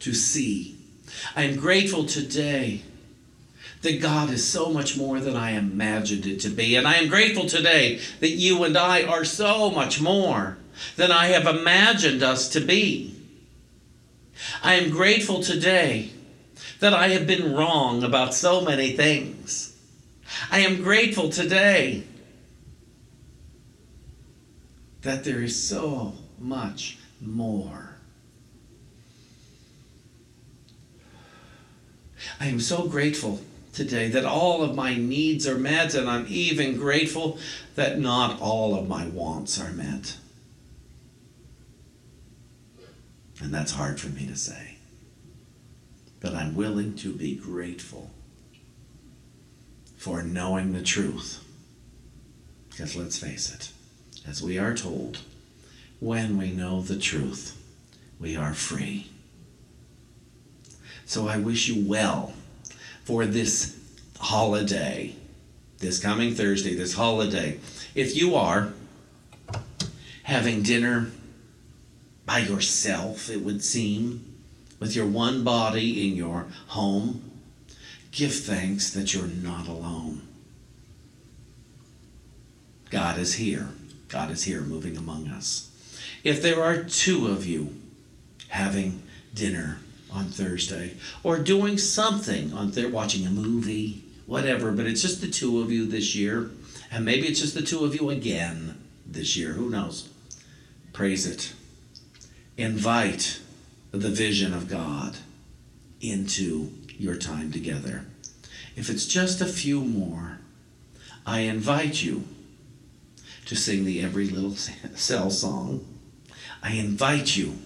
to 0.00 0.12
see. 0.12 0.76
I'm 1.34 1.56
grateful 1.56 2.04
today 2.04 2.82
that 3.82 4.02
God 4.02 4.30
is 4.30 4.46
so 4.46 4.70
much 4.70 4.96
more 4.96 5.20
than 5.20 5.36
I 5.36 5.52
imagined 5.52 6.26
it 6.26 6.40
to 6.40 6.50
be. 6.50 6.76
And 6.76 6.86
I 6.86 6.96
am 6.96 7.08
grateful 7.08 7.46
today 7.46 8.00
that 8.20 8.30
you 8.30 8.64
and 8.64 8.76
I 8.76 9.04
are 9.04 9.24
so 9.24 9.70
much 9.70 10.00
more 10.00 10.58
than 10.96 11.12
I 11.12 11.26
have 11.26 11.46
imagined 11.46 12.22
us 12.22 12.48
to 12.50 12.60
be. 12.60 13.16
I 14.62 14.74
am 14.74 14.90
grateful 14.90 15.42
today 15.42 16.10
that 16.80 16.94
I 16.94 17.08
have 17.08 17.26
been 17.26 17.54
wrong 17.54 18.02
about 18.02 18.34
so 18.34 18.60
many 18.60 18.92
things. 18.92 19.76
I 20.50 20.60
am 20.60 20.82
grateful 20.82 21.28
today 21.28 22.04
that 25.02 25.24
there 25.24 25.42
is 25.42 25.60
so 25.60 26.14
much 26.38 26.98
more. 27.20 27.96
I 32.38 32.46
am 32.46 32.60
so 32.60 32.86
grateful 32.86 33.40
today 33.72 34.08
that 34.08 34.24
all 34.24 34.62
of 34.62 34.74
my 34.74 34.96
needs 34.96 35.46
are 35.46 35.58
met, 35.58 35.94
and 35.94 36.08
I'm 36.08 36.26
even 36.28 36.76
grateful 36.76 37.38
that 37.76 37.98
not 37.98 38.40
all 38.40 38.74
of 38.74 38.88
my 38.88 39.06
wants 39.06 39.60
are 39.60 39.72
met. 39.72 40.16
And 43.42 43.54
that's 43.54 43.72
hard 43.72 44.00
for 44.00 44.08
me 44.08 44.26
to 44.26 44.36
say. 44.36 44.76
But 46.20 46.34
I'm 46.34 46.54
willing 46.54 46.94
to 46.96 47.12
be 47.12 47.34
grateful 47.34 48.10
for 49.96 50.22
knowing 50.22 50.72
the 50.72 50.82
truth. 50.82 51.42
Because 52.68 52.96
let's 52.96 53.18
face 53.18 53.52
it, 53.52 53.70
as 54.28 54.42
we 54.42 54.58
are 54.58 54.74
told, 54.74 55.18
when 55.98 56.36
we 56.36 56.50
know 56.50 56.82
the 56.82 56.98
truth, 56.98 57.56
we 58.18 58.36
are 58.36 58.54
free. 58.54 59.10
So 61.06 61.26
I 61.26 61.38
wish 61.38 61.68
you 61.68 61.88
well 61.88 62.34
for 63.04 63.26
this 63.26 63.78
holiday, 64.18 65.14
this 65.78 65.98
coming 65.98 66.34
Thursday, 66.34 66.74
this 66.74 66.94
holiday. 66.94 67.58
If 67.94 68.14
you 68.14 68.34
are 68.36 68.72
having 70.22 70.62
dinner 70.62 71.10
by 72.30 72.38
yourself, 72.38 73.28
it 73.28 73.42
would 73.42 73.60
seem, 73.60 74.24
with 74.78 74.94
your 74.94 75.04
one 75.04 75.42
body 75.42 76.08
in 76.08 76.14
your 76.14 76.46
home, 76.68 77.28
give 78.12 78.32
thanks 78.32 78.92
that 78.92 79.12
you're 79.12 79.26
not 79.26 79.66
alone. 79.66 80.22
God 82.88 83.18
is 83.18 83.34
here. 83.34 83.66
God 84.06 84.30
is 84.30 84.44
here 84.44 84.60
moving 84.60 84.96
among 84.96 85.26
us. 85.26 85.72
If 86.22 86.40
there 86.40 86.62
are 86.62 86.84
two 86.84 87.26
of 87.26 87.46
you 87.46 87.74
having 88.46 89.02
dinner 89.34 89.78
on 90.12 90.26
Thursday 90.26 90.94
or 91.24 91.36
doing 91.36 91.78
something 91.78 92.52
on 92.52 92.70
there, 92.70 92.88
watching 92.88 93.26
a 93.26 93.30
movie, 93.30 94.04
whatever, 94.26 94.70
but 94.70 94.86
it's 94.86 95.02
just 95.02 95.20
the 95.20 95.26
two 95.26 95.60
of 95.60 95.72
you 95.72 95.84
this 95.84 96.14
year, 96.14 96.48
and 96.92 97.04
maybe 97.04 97.26
it's 97.26 97.40
just 97.40 97.54
the 97.54 97.62
two 97.62 97.84
of 97.84 98.00
you 98.00 98.08
again 98.08 98.80
this 99.04 99.36
year, 99.36 99.54
who 99.54 99.68
knows? 99.68 100.08
Praise 100.92 101.26
it. 101.26 101.54
Invite 102.60 103.40
the 103.90 104.10
vision 104.10 104.52
of 104.52 104.68
God 104.68 105.16
into 106.02 106.70
your 106.90 107.16
time 107.16 107.50
together. 107.50 108.04
If 108.76 108.90
it's 108.90 109.06
just 109.06 109.40
a 109.40 109.46
few 109.46 109.80
more, 109.80 110.40
I 111.24 111.40
invite 111.40 112.02
you 112.02 112.24
to 113.46 113.56
sing 113.56 113.86
the 113.86 114.02
Every 114.02 114.28
Little 114.28 114.54
Cell 114.94 115.30
song. 115.30 115.86
I 116.62 116.72
invite 116.72 117.34
you 117.34 117.56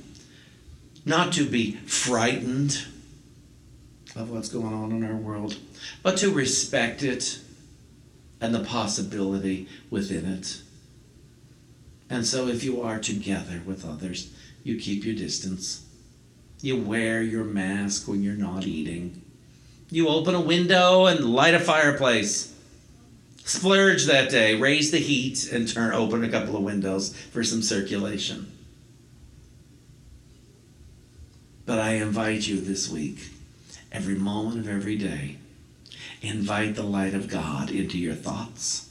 not 1.04 1.32
to 1.32 1.44
be 1.44 1.72
frightened 1.72 2.86
of 4.14 4.30
what's 4.30 4.48
going 4.48 4.72
on 4.72 4.92
in 4.92 5.02
our 5.02 5.16
world, 5.16 5.56
but 6.04 6.16
to 6.18 6.32
respect 6.32 7.02
it 7.02 7.40
and 8.40 8.54
the 8.54 8.62
possibility 8.62 9.66
within 9.90 10.24
it. 10.24 10.60
And 12.08 12.24
so, 12.24 12.46
if 12.46 12.62
you 12.62 12.80
are 12.80 13.00
together 13.00 13.60
with 13.66 13.84
others, 13.84 14.32
you 14.64 14.78
keep 14.78 15.04
your 15.04 15.14
distance. 15.14 15.86
You 16.60 16.80
wear 16.80 17.22
your 17.22 17.44
mask 17.44 18.08
when 18.08 18.22
you're 18.22 18.34
not 18.34 18.66
eating. 18.66 19.22
You 19.90 20.08
open 20.08 20.34
a 20.34 20.40
window 20.40 21.04
and 21.04 21.20
light 21.20 21.54
a 21.54 21.60
fireplace. 21.60 22.52
Splurge 23.44 24.06
that 24.06 24.30
day, 24.30 24.56
raise 24.56 24.90
the 24.90 24.98
heat, 24.98 25.52
and 25.52 25.68
turn 25.68 25.92
open 25.92 26.24
a 26.24 26.30
couple 26.30 26.56
of 26.56 26.62
windows 26.62 27.14
for 27.14 27.44
some 27.44 27.60
circulation. 27.60 28.50
But 31.66 31.78
I 31.78 31.92
invite 31.92 32.46
you 32.46 32.60
this 32.60 32.90
week, 32.90 33.28
every 33.92 34.14
moment 34.14 34.60
of 34.60 34.68
every 34.68 34.96
day, 34.96 35.36
invite 36.22 36.74
the 36.74 36.82
light 36.82 37.12
of 37.12 37.28
God 37.28 37.70
into 37.70 37.98
your 37.98 38.14
thoughts, 38.14 38.88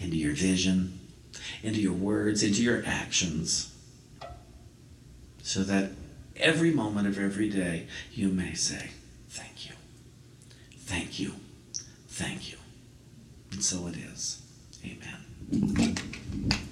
into 0.00 0.16
your 0.16 0.34
vision, 0.34 0.98
into 1.62 1.80
your 1.80 1.92
words, 1.92 2.42
into 2.42 2.62
your 2.62 2.82
actions, 2.86 3.75
so 5.46 5.62
that 5.62 5.92
every 6.34 6.72
moment 6.72 7.06
of 7.06 7.20
every 7.20 7.48
day 7.48 7.86
you 8.12 8.28
may 8.28 8.52
say, 8.52 8.90
Thank 9.28 9.68
you, 9.68 9.76
thank 10.80 11.20
you, 11.20 11.34
thank 12.08 12.50
you. 12.50 12.58
And 13.52 13.62
so 13.62 13.86
it 13.86 13.96
is. 13.96 14.42
Amen. 14.84 16.65